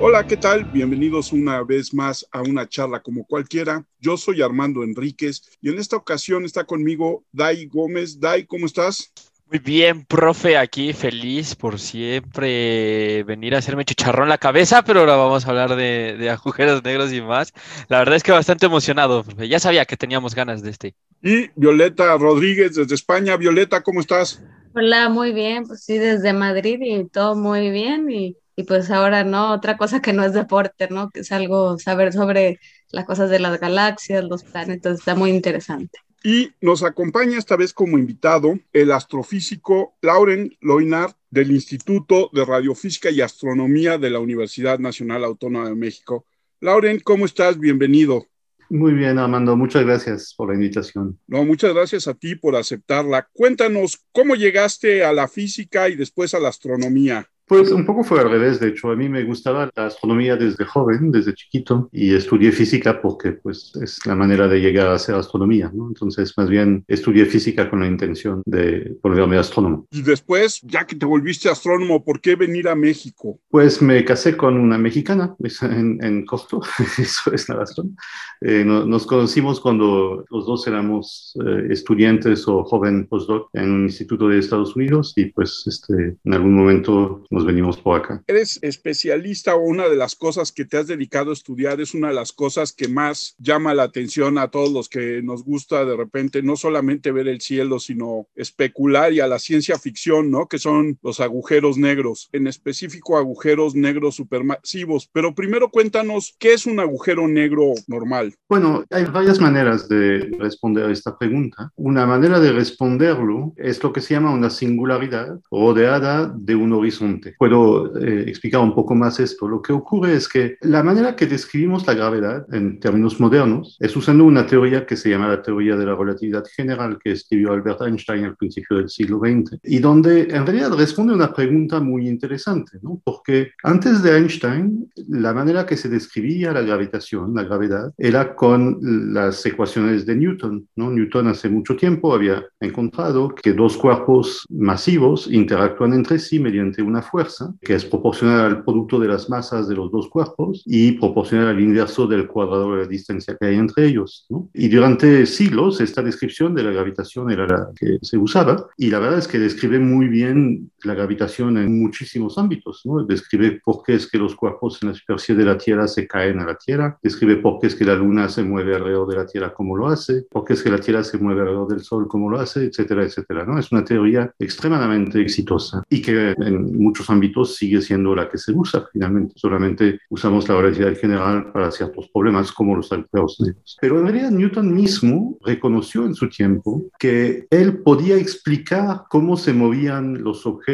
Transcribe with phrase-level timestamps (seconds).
[0.00, 0.64] Hola, ¿qué tal?
[0.64, 3.84] Bienvenidos una vez más a una charla como cualquiera.
[3.98, 8.20] Yo soy Armando Enríquez y en esta ocasión está conmigo Dai Gómez.
[8.20, 9.12] Dai, ¿cómo estás?
[9.50, 15.16] Muy bien, profe, aquí feliz por siempre venir a hacerme chicharrón la cabeza, pero ahora
[15.16, 17.52] vamos a hablar de, de, agujeros negros y más.
[17.88, 19.48] La verdad es que bastante emocionado, profe.
[19.48, 20.94] ya sabía que teníamos ganas de este.
[21.22, 23.36] Y Violeta Rodríguez desde España.
[23.36, 24.40] Violeta, ¿cómo estás?
[24.74, 29.22] Hola, muy bien, pues sí, desde Madrid y todo muy bien y y pues ahora,
[29.22, 29.52] ¿no?
[29.52, 31.10] Otra cosa que no es deporte, ¿no?
[31.10, 32.58] Que es algo, saber sobre
[32.90, 36.00] las cosas de las galaxias, los planetas, está muy interesante.
[36.24, 43.10] Y nos acompaña esta vez como invitado el astrofísico Lauren Loinard del Instituto de Radiofísica
[43.10, 46.24] y Astronomía de la Universidad Nacional Autónoma de México.
[46.60, 47.60] Lauren, ¿cómo estás?
[47.60, 48.26] Bienvenido.
[48.70, 51.16] Muy bien, Armando, muchas gracias por la invitación.
[51.28, 53.28] No, muchas gracias a ti por aceptarla.
[53.32, 57.30] Cuéntanos, ¿cómo llegaste a la física y después a la astronomía?
[57.48, 60.64] Pues un poco fue al revés, de hecho, a mí me gustaba la astronomía desde
[60.64, 65.14] joven, desde chiquito, y estudié física porque pues es la manera de llegar a hacer
[65.14, 65.88] astronomía, ¿no?
[65.88, 69.86] Entonces, más bien estudié física con la intención de volverme astrónomo.
[69.90, 73.40] Y después, ya que te volviste astrónomo, ¿por qué venir a México?
[73.50, 76.60] Pues me casé con una mexicana en, en Costo,
[76.98, 77.96] eso es la razón.
[78.40, 83.82] Eh, no, nos conocimos cuando los dos éramos eh, estudiantes o joven postdoc en un
[83.84, 88.22] instituto de Estados Unidos y pues este, en algún momento nos venimos por acá.
[88.26, 92.08] Eres especialista o una de las cosas que te has dedicado a estudiar es una
[92.08, 95.96] de las cosas que más llama la atención a todos los que nos gusta de
[95.96, 100.48] repente no solamente ver el cielo, sino especular y a la ciencia ficción, ¿no?
[100.48, 105.08] Que son los agujeros negros, en específico agujeros negros supermasivos.
[105.12, 108.34] Pero primero cuéntanos, ¿qué es un agujero negro normal?
[108.48, 111.70] Bueno, hay varias maneras de responder a esta pregunta.
[111.76, 117.27] Una manera de responderlo es lo que se llama una singularidad rodeada de un horizonte.
[117.38, 119.48] Puedo eh, explicar un poco más esto.
[119.48, 123.96] Lo que ocurre es que la manera que describimos la gravedad en términos modernos es
[123.96, 127.82] usando una teoría que se llama la teoría de la relatividad general que escribió Albert
[127.82, 132.78] Einstein al principio del siglo XX y donde en realidad responde una pregunta muy interesante,
[132.82, 133.00] ¿no?
[133.04, 138.78] Porque antes de Einstein, la manera que se describía la gravitación, la gravedad, era con
[139.12, 140.90] las ecuaciones de Newton, ¿no?
[140.90, 147.02] Newton hace mucho tiempo había encontrado que dos cuerpos masivos interactúan entre sí mediante una
[147.02, 147.17] fuerza
[147.60, 151.60] que es proporcional al producto de las masas de los dos cuerpos y proporcional al
[151.60, 154.26] inverso del cuadrado de la distancia que hay entre ellos.
[154.54, 158.98] Y durante siglos esta descripción de la gravitación era la que se usaba y la
[158.98, 162.82] verdad es que describe muy bien la gravitación en muchísimos ámbitos.
[162.84, 163.04] ¿no?
[163.04, 166.38] Describe por qué es que los cuerpos en la superficie de la Tierra se caen
[166.40, 169.26] a la Tierra, describe por qué es que la Luna se mueve alrededor de la
[169.26, 172.06] Tierra como lo hace, por qué es que la Tierra se mueve alrededor del Sol
[172.08, 173.44] como lo hace, etcétera, etcétera.
[173.44, 173.58] ¿no?
[173.58, 178.52] Es una teoría extremadamente exitosa y que en muchos ámbitos sigue siendo la que se
[178.52, 179.34] usa finalmente.
[179.36, 183.76] Solamente usamos la relatividad general para ciertos problemas como los agujeros negros.
[183.80, 189.52] Pero en realidad Newton mismo reconoció en su tiempo que él podía explicar cómo se
[189.52, 190.67] movían los objetos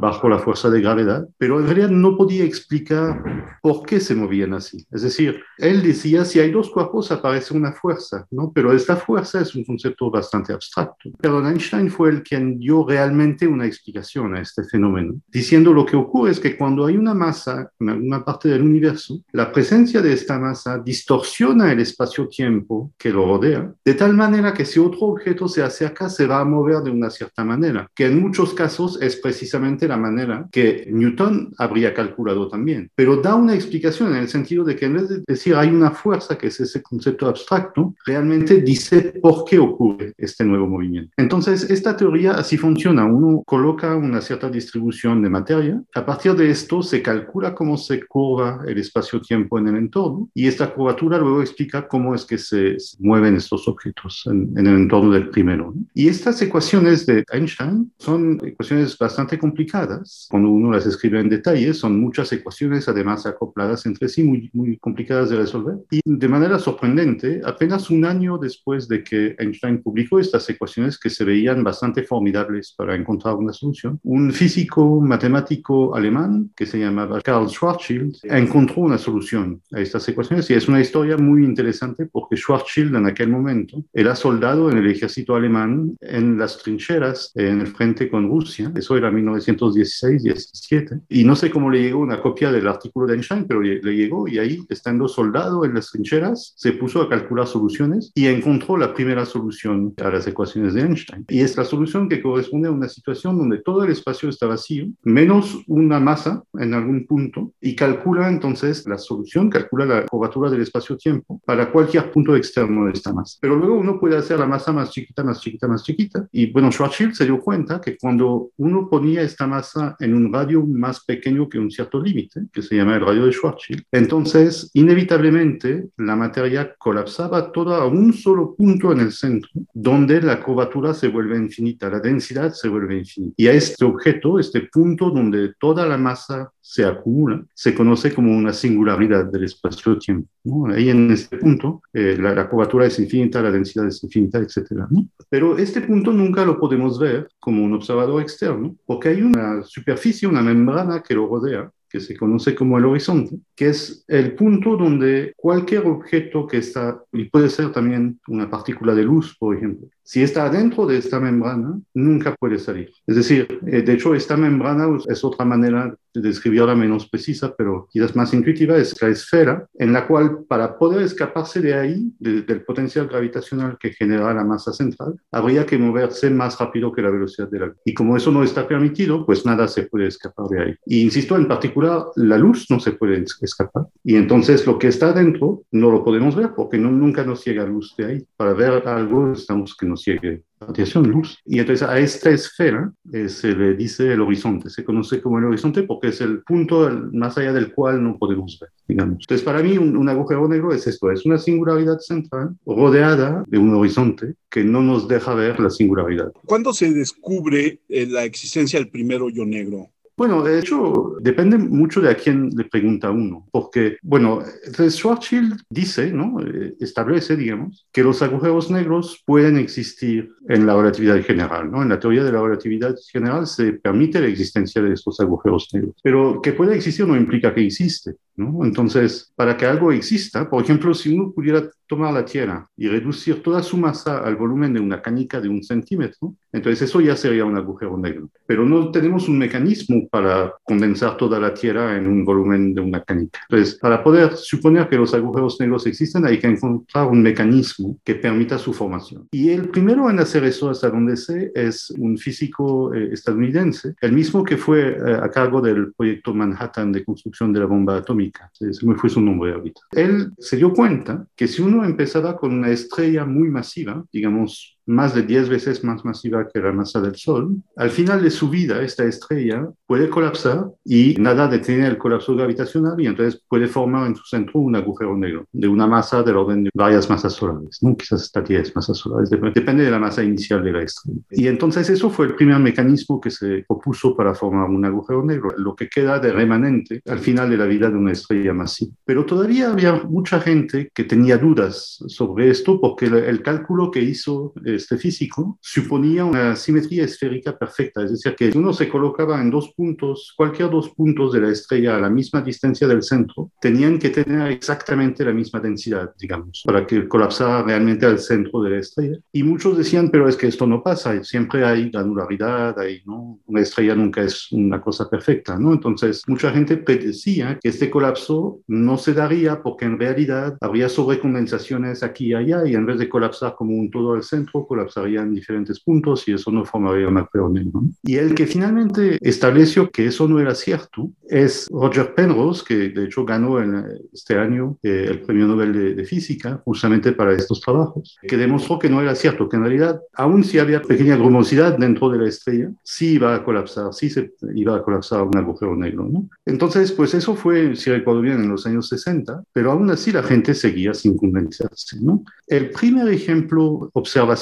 [0.00, 4.54] bajo la fuerza de gravedad, pero en realidad no podía explicar por qué se movían
[4.54, 4.86] así.
[4.90, 8.52] Es decir, él decía, si hay dos cuerpos aparece una fuerza, ¿no?
[8.54, 11.10] Pero esta fuerza es un concepto bastante abstracto.
[11.20, 15.96] Pero Einstein fue el quien dio realmente una explicación a este fenómeno, diciendo lo que
[15.96, 20.12] ocurre es que cuando hay una masa en alguna parte del universo, la presencia de
[20.12, 25.48] esta masa distorsiona el espacio-tiempo que lo rodea, de tal manera que si otro objeto
[25.48, 29.16] se acerca, se va a mover de una cierta manera, que en muchos casos es
[29.20, 32.90] precisamente la manera que Newton habría calculado también.
[32.94, 35.90] Pero da una explicación en el sentido de que en vez de decir hay una
[35.90, 41.12] fuerza, que es ese concepto abstracto, realmente dice por qué ocurre este nuevo movimiento.
[41.16, 43.04] Entonces, esta teoría así funciona.
[43.04, 45.60] Uno coloca una cierta distribución de materia
[45.94, 50.46] a partir de esto se calcula cómo se curva el espacio-tiempo en el entorno y
[50.46, 55.28] esta curvatura luego explica cómo es que se mueven estos objetos en, el entorno del
[55.30, 55.74] primero.
[55.94, 60.26] Y estas ecuaciones de Einstein son ecuaciones bastante complicadas.
[60.30, 64.76] Cuando uno las escribe en detalle, son muchas ecuaciones además acopladas entre sí, muy, muy
[64.78, 65.76] complicadas de resolver.
[65.90, 71.10] Y de manera sorprendente, apenas un año después de que Einstein publicó estas ecuaciones que
[71.10, 77.20] se veían bastante formidables para encontrar una solución, un físico matemático alemán que se llamaba
[77.20, 82.36] Karl Schwarzschild encontró una solución a estas ecuaciones y es una historia muy interesante porque
[82.36, 87.66] Schwarzschild en aquel momento era soldado en el ejército alemán en las trincheras en el
[87.68, 88.72] frente con Rusia.
[88.74, 93.46] Eso era 1916-17, y no sé cómo le llegó una copia del artículo de Einstein,
[93.46, 98.12] pero le, llegó y ahí, estando soldado en las trincheras, se puso a calcular soluciones
[98.14, 101.24] y encontró la primera solución a las ecuaciones de Einstein.
[101.28, 104.86] Y es la solución que corresponde a una situación donde todo el espacio está vacío,
[105.02, 110.62] menos una masa en algún punto, y calcula entonces la solución, calcula la curvatura del
[110.62, 113.38] espacio-tiempo para cualquier punto externo de esta masa.
[113.40, 116.28] Pero luego uno puede hacer la masa más chiquita, más chiquita, más chiquita.
[116.32, 120.66] Y bueno, Schwarzschild se dio cuenta que cuando uno ponía esta masa en un radio
[120.66, 125.88] más pequeño que un cierto límite, que se llama el radio de Schwarzschild, entonces inevitablemente
[125.96, 131.08] la materia colapsaba toda a un solo punto en el centro, donde la curvatura se
[131.08, 133.34] vuelve infinita, la densidad se vuelve infinita.
[133.36, 138.36] Y a este objeto, este punto donde toda la masa se acumula, se conoce como
[138.36, 140.28] una singularidad del espacio-tiempo.
[140.68, 144.84] Ahí en este punto, eh, la, la, curvatura es infinita, la densidad es infinita, etc.
[145.28, 150.28] Pero este punto nunca lo podemos ver como un observador externo, porque hay una superficie,
[150.28, 154.76] una membrana que lo rodea, que se conoce como el horizonte, que es el punto
[154.76, 159.88] donde cualquier objeto que está, y puede ser también una partícula de luz, por ejemplo,
[160.10, 162.90] si está dentro de esta membrana, nunca puede salir.
[163.06, 167.86] Es decir, eh, de hecho, esta membrana es otra manera de describirla menos precisa, pero
[167.88, 172.64] quizás más intuitiva, es la esfera, en la cual para poder escaparse de ahí, del
[172.64, 177.48] potencial gravitacional que genera la masa central, habría que moverse más rápido que la velocidad
[177.48, 177.76] de la luz.
[177.84, 180.74] Y como eso no está permitido, pues nada se puede escapar de ahí.
[180.86, 183.84] Y insisto, en particular, la luz no se puede escapar.
[184.02, 187.64] Y entonces lo que está dentro no lo podemos ver porque no, nunca nos llega
[187.64, 188.26] luz de ahí.
[188.36, 191.38] Para ver algo, estamos que nos llegue radiación, luz.
[191.44, 195.46] Y entonces a esta esfera eh, se le dice el horizonte, se conoce como el
[195.46, 199.18] horizonte porque es el punto más allá del cual no podemos ver, digamos.
[199.20, 203.58] Entonces para mí un, un agujero negro es esto, es una singularidad central rodeada de
[203.58, 206.32] un horizonte que no nos deja ver la singularidad.
[206.44, 209.88] ¿Cuándo se descubre eh, la existencia del primer hoyo negro?
[210.20, 214.40] Bueno, de hecho, depende mucho de a quién le pregunta uno, porque, bueno,
[214.70, 216.42] Schwarzschild dice, ¿no?
[216.42, 221.80] Eh, establece, digamos, que los agujeros negros pueden existir en la relatividad general, ¿no?
[221.80, 225.94] En la teoría de la relatividad general se permite la existencia de estos agujeros negros,
[226.02, 228.64] pero que pueda existir no implica que existe, ¿no?
[228.64, 233.42] Entonces, para que algo exista, por ejemplo, si uno pudiera tomar la Tierra y reducir
[233.42, 237.44] toda su masa al volumen de una canica de un centímetro, entonces eso ya sería
[237.44, 238.30] un agujero negro.
[238.46, 243.02] Pero no tenemos un mecanismo para condensar toda la Tierra en un volumen de una
[243.02, 243.40] canica.
[243.48, 248.14] Entonces, para poder suponer que los agujeros negros existen, hay que encontrar un mecanismo que
[248.14, 249.26] permita su formación.
[249.32, 254.12] Y el primero en hacer eso, hasta donde sé, es un físico eh, estadounidense, el
[254.12, 258.29] mismo que fue eh, a cargo del proyecto Manhattan de construcción de la bomba atómica.
[258.52, 259.80] Se me fue su nombre ahorita.
[259.92, 265.14] Él se dio cuenta que si uno empezaba con una estrella muy masiva, digamos más
[265.14, 268.82] de 10 veces más masiva que la masa del Sol, al final de su vida
[268.82, 274.16] esta estrella puede colapsar y nada detiene el colapso gravitacional y entonces puede formar en
[274.16, 277.96] su centro un agujero negro de una masa del orden de varias masas solares, ¿no?
[277.96, 281.20] quizás hasta 10 masas solares, depende de la masa inicial de la estrella.
[281.30, 285.50] Y entonces eso fue el primer mecanismo que se propuso para formar un agujero negro,
[285.56, 288.92] lo que queda de remanente al final de la vida de una estrella masiva.
[289.04, 294.52] Pero todavía había mucha gente que tenía dudas sobre esto porque el, cálculo que hizo
[294.80, 299.50] este físico suponía una simetría esférica perfecta, es decir, que si uno se colocaba en
[299.50, 303.98] dos puntos, cualquier dos puntos de la estrella a la misma distancia del centro, tenían
[303.98, 308.78] que tener exactamente la misma densidad, digamos, para que colapsara realmente al centro de la
[308.78, 309.18] estrella.
[309.32, 313.38] Y muchos decían, pero es que esto no pasa, siempre hay granularidad, hay, ¿no?
[313.46, 315.72] una estrella nunca es una cosa perfecta, ¿no?
[315.72, 322.02] Entonces, mucha gente predecía que este colapso no se daría porque en realidad habría sobrecondensaciones
[322.02, 325.34] aquí y allá y en vez de colapsar como un todo al centro, colapsaría en
[325.34, 327.82] diferentes puntos y eso no formaría un agujero negro.
[328.04, 333.04] Y el que finalmente estableció que eso no era cierto es Roger Penrose, que de
[333.06, 337.60] hecho ganó en este año eh, el premio Nobel de, de, Física justamente para estos
[337.60, 341.76] trabajos, que demostró que no era cierto, que en realidad, aun si había pequeña grumosidad
[341.76, 345.74] dentro de la estrella, sí iba a colapsar, sí se iba a colapsar un agujero
[345.76, 346.08] negro.
[346.08, 346.28] ¿no?
[346.46, 350.22] Entonces, pues eso fue, si recuerdo bien, en los años 60, pero aún así la
[350.22, 351.98] gente seguía sin convencerse.
[352.00, 352.24] ¿no?
[352.46, 353.90] El primer ejemplo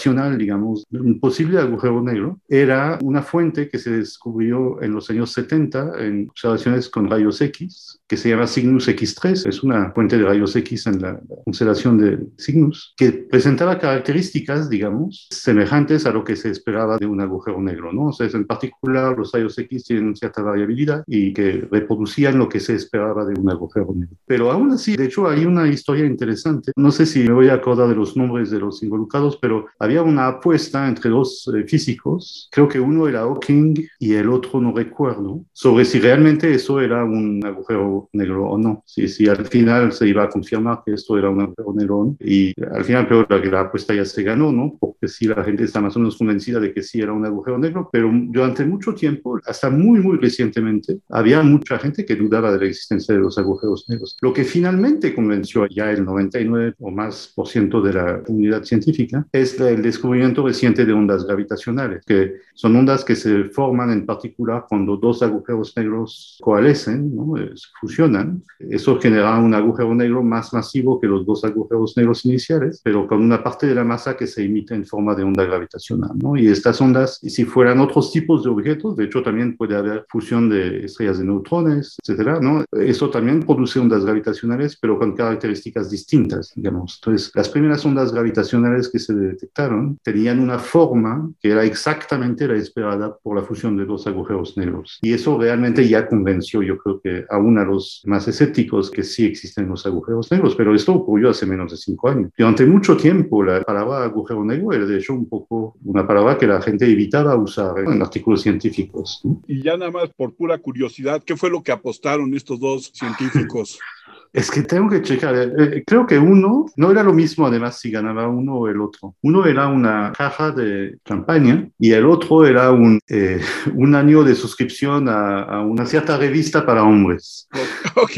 [0.09, 5.33] observacional, digamos, un posible agujero negro era una fuente que se descubrió en los años
[5.33, 10.25] 70 en observaciones con rayos X, que se llama Cygnus X3, es una fuente de
[10.25, 16.37] rayos X en la, constelación de Cygnus, que presentaba características, digamos, semejantes a lo que
[16.37, 18.07] se esperaba de un agujero negro, ¿no?
[18.07, 22.61] O sea, en particular, los rayos X tienen cierta variabilidad y que reproducían lo que
[22.61, 24.17] se esperaba de un agujero negro.
[24.27, 27.55] Pero aún así, de hecho, hay una historia interesante, no sé si me voy a
[27.55, 31.65] acordar de los nombres de los involucrados, pero había había una apuesta entre dos eh,
[31.65, 36.81] físicos, creo que uno era Hawking y el otro no recuerdo, sobre si realmente eso
[36.81, 38.83] era un agujero negro o no.
[38.87, 42.55] Si, si al final se iba a confirmar que esto era un agujero negro y
[42.73, 44.77] al final creo que la apuesta ya se ganó, ¿no?
[44.79, 47.59] Porque sí, la gente está más o menos convencida de que sí era un agujero
[47.59, 52.59] negro, pero durante mucho tiempo, hasta muy, muy recientemente, había mucha gente que dudaba de
[52.59, 54.17] la existencia de los agujeros negros.
[54.21, 59.27] Lo que finalmente convenció ya el 99 o más por ciento de la comunidad científica
[59.33, 64.67] es el descubrimiento reciente de ondas gravitacionales, que son ondas que se forman en particular
[64.69, 67.35] cuando dos agujeros negros coalescen, ¿no?
[67.81, 68.43] fusionan.
[68.59, 73.23] Eso genera un agujero negro más masivo que los dos agujeros negros iniciales, pero con
[73.23, 76.13] una parte de la masa que se emite en forma de onda gravitacional.
[76.15, 76.37] ¿no?
[76.37, 80.49] Y estas ondas, si fueran otros tipos de objetos, de hecho también puede haber fusión
[80.49, 82.65] de estrellas de neutrones, etcétera, ¿no?
[82.73, 87.01] Eso también produce ondas gravitacionales, pero con características distintas, digamos.
[87.01, 92.57] Entonces, las primeras ondas gravitacionales que se detectaron tenían una forma que era exactamente la
[92.57, 94.99] esperada por la fusión de dos agujeros negros.
[95.03, 99.27] Y eso realmente ya convenció, yo creo que aún a los más escépticos que sí
[99.27, 102.31] existen los agujeros negros, pero esto ocurrió hace menos de cinco años.
[102.37, 106.47] Durante mucho tiempo la palabra agujero negro era de hecho un poco una palabra que
[106.47, 109.23] la gente evitaba usar en artículos científicos.
[109.47, 113.79] Y ya nada más por pura curiosidad, ¿qué fue lo que apostaron estos dos científicos?
[114.33, 115.35] Es que tengo que checar.
[115.35, 118.81] Eh, eh, creo que uno no era lo mismo, además, si ganaba uno o el
[118.81, 119.15] otro.
[119.23, 123.41] Uno era una caja de champaña y el otro era un, eh,
[123.75, 127.49] un año de suscripción a, a, una cierta revista para hombres.
[128.01, 128.13] Ok.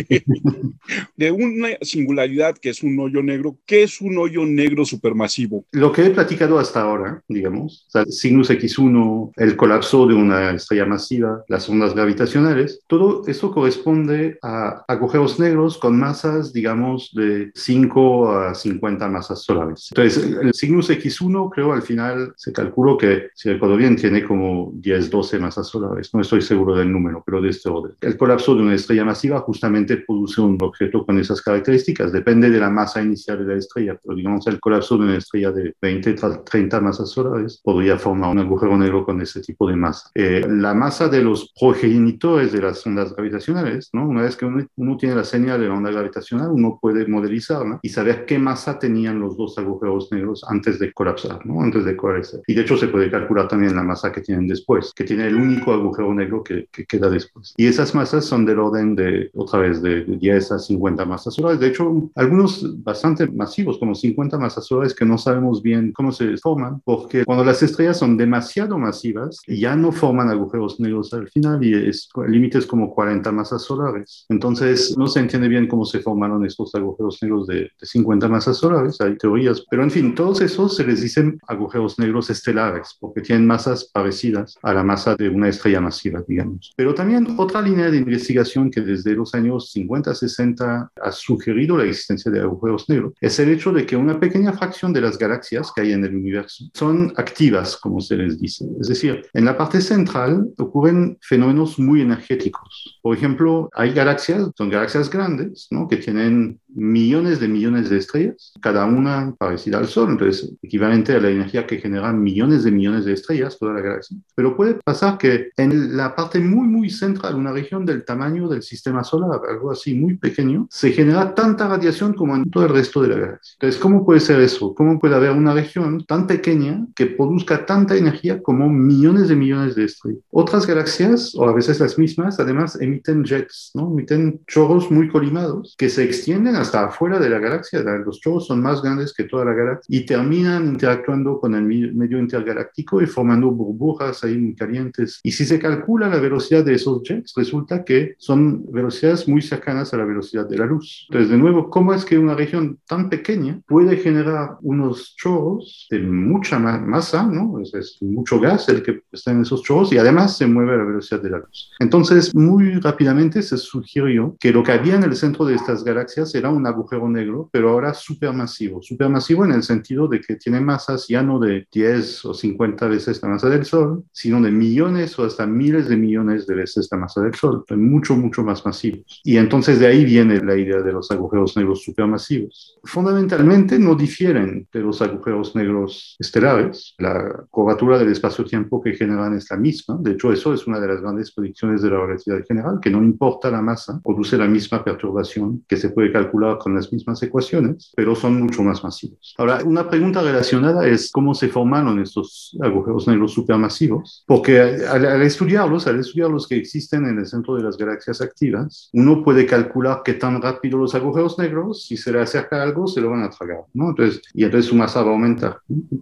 [1.16, 5.64] De una singularidad que es un hoyo negro, ¿qué es un hoyo negro supermasivo?
[5.72, 10.50] Lo que he platicado hasta ahora, digamos, o sea, Cygnus X1, el colapso de una
[10.50, 17.52] estrella masiva, las ondas gravitacionales, todo eso corresponde a agujeros negros con masas, digamos, de
[17.54, 19.88] 5 a 50 masas solares.
[19.90, 24.72] Entonces, el Cygnus X1, creo, al final se calculó que, si recuerdo bien, tiene como
[24.74, 26.12] 10, 12 masas solares.
[26.14, 27.92] No estoy seguro del número, pero de este orden.
[28.00, 32.12] El colapso de una estrella masiva justamente produce un objeto con esas características.
[32.12, 35.52] Depende de la masa inicial de la estrella, pero digamos, el colapso de una estrella
[35.52, 36.14] de 20,
[36.44, 40.10] 30 masas solares podría formar un agujero negro con ese tipo de masa.
[40.14, 44.08] Eh, la masa de los progenitores de las ondas gravitacionales, ¿no?
[44.08, 47.80] Una vez que uno, uno tiene la señal de la onda gravitacional, uno puede modelizarla
[47.82, 51.62] y saber qué masa tenían los dos agujeros negros antes de colapsar, ¿no?
[51.62, 52.42] antes de coalescer.
[52.46, 55.36] Y de hecho se puede calcular también la masa que tienen después, que tiene el
[55.36, 57.54] único agujero negro que, que queda después.
[57.56, 61.60] Y esas masas son del orden de, otra vez, de 10 a 50 masas solares.
[61.60, 66.36] De hecho, algunos bastante masivos, como 50 masas solares, que no sabemos bien cómo se
[66.36, 71.64] forman, porque cuando las estrellas son demasiado masivas, ya no forman agujeros negros al final
[71.64, 71.92] y el
[72.28, 74.26] límite es como 40 masas solares.
[74.28, 78.56] Entonces, no se entiende bien cómo se formaron estos agujeros negros de, de 50 masas
[78.58, 83.20] solares, hay teorías, pero en fin, todos esos se les dicen agujeros negros estelares, porque
[83.20, 86.72] tienen masas parecidas a la masa de una estrella masiva, digamos.
[86.76, 91.84] Pero también otra línea de investigación que desde los años 50, 60 ha sugerido la
[91.84, 95.72] existencia de agujeros negros es el hecho de que una pequeña fracción de las galaxias
[95.74, 98.66] que hay en el universo son activas, como se les dice.
[98.80, 102.98] Es decir, en la parte central ocurren fenómenos muy energéticos.
[103.02, 105.86] Por ejemplo, hay galaxias, son galaxias grandes, ¿no?
[105.86, 111.20] que tienen millones de millones de estrellas, cada una parecida al Sol, entonces equivalente a
[111.20, 114.16] la energía que generan millones de millones de estrellas toda la galaxia.
[114.34, 118.62] Pero puede pasar que en la parte muy, muy central, una región del tamaño del
[118.62, 123.02] sistema solar, algo así muy pequeño, se genera tanta radiación como en todo el resto
[123.02, 123.54] de la galaxia.
[123.54, 124.74] Entonces, ¿cómo puede ser eso?
[124.74, 129.74] ¿Cómo puede haber una región tan pequeña que produzca tanta energía como millones de millones
[129.74, 130.22] de estrellas?
[130.30, 133.90] Otras galaxias, o a veces las mismas, además emiten jets, ¿no?
[133.90, 137.82] Emiten chorros muy colimados que se extienden hasta afuera de la galaxia.
[138.04, 142.18] Los chorros son más grandes que toda la galaxia y terminan interactuando con el medio
[142.18, 145.20] intergaláctico y formando burbujas ahí muy calientes.
[145.22, 149.92] Y si se calcula la velocidad de esos jets, resulta que son velocidades muy cercanas
[149.92, 151.06] a la velocidad de la luz.
[151.08, 156.00] Entonces, de nuevo, ¿cómo es que una región tan pequeña puede generar unos chorros de
[156.00, 157.60] mucha masa, ¿no?
[157.60, 160.78] Es, es mucho gas el que está en esos chorros y además se mueve a
[160.78, 161.70] la velocidad de la luz.
[161.78, 166.34] Entonces, muy rápidamente se sugirió que lo que había en el centro de estas galaxias
[166.34, 168.82] era un agujero negro, pero ahora supermasivo.
[168.82, 173.22] Supermasivo en el sentido de que tiene masas ya no de 10 o 50 veces
[173.22, 176.98] la masa del Sol, sino de millones o hasta miles de millones de veces la
[176.98, 179.20] masa del Sol, mucho, mucho más masivos.
[179.24, 182.78] Y entonces de ahí viene la idea de los agujeros negros supermasivos.
[182.84, 186.94] Fundamentalmente no difieren de los agujeros negros estelares.
[186.98, 189.96] La curvatura del espacio-tiempo que generan es la misma.
[190.00, 193.02] De hecho, eso es una de las grandes predicciones de la relatividad general, que no
[193.02, 197.22] importa la masa, produce la misma perturbación radiación que se puede calcular con las mismas
[197.22, 199.34] ecuaciones, pero son mucho más masivos.
[199.38, 205.86] Ahora, una pregunta relacionada es cómo se formaron estos agujeros negros supermasivos, porque al, estudiarlos,
[205.86, 210.02] al estudiar los que existen en el centro de las galaxias activas, uno puede calcular
[210.04, 213.30] qué tan rápido los agujeros negros, si se le acerca algo, se lo van a
[213.30, 213.90] tragar, ¿no?
[213.90, 215.58] Entonces, y entonces su masa va a aumentar.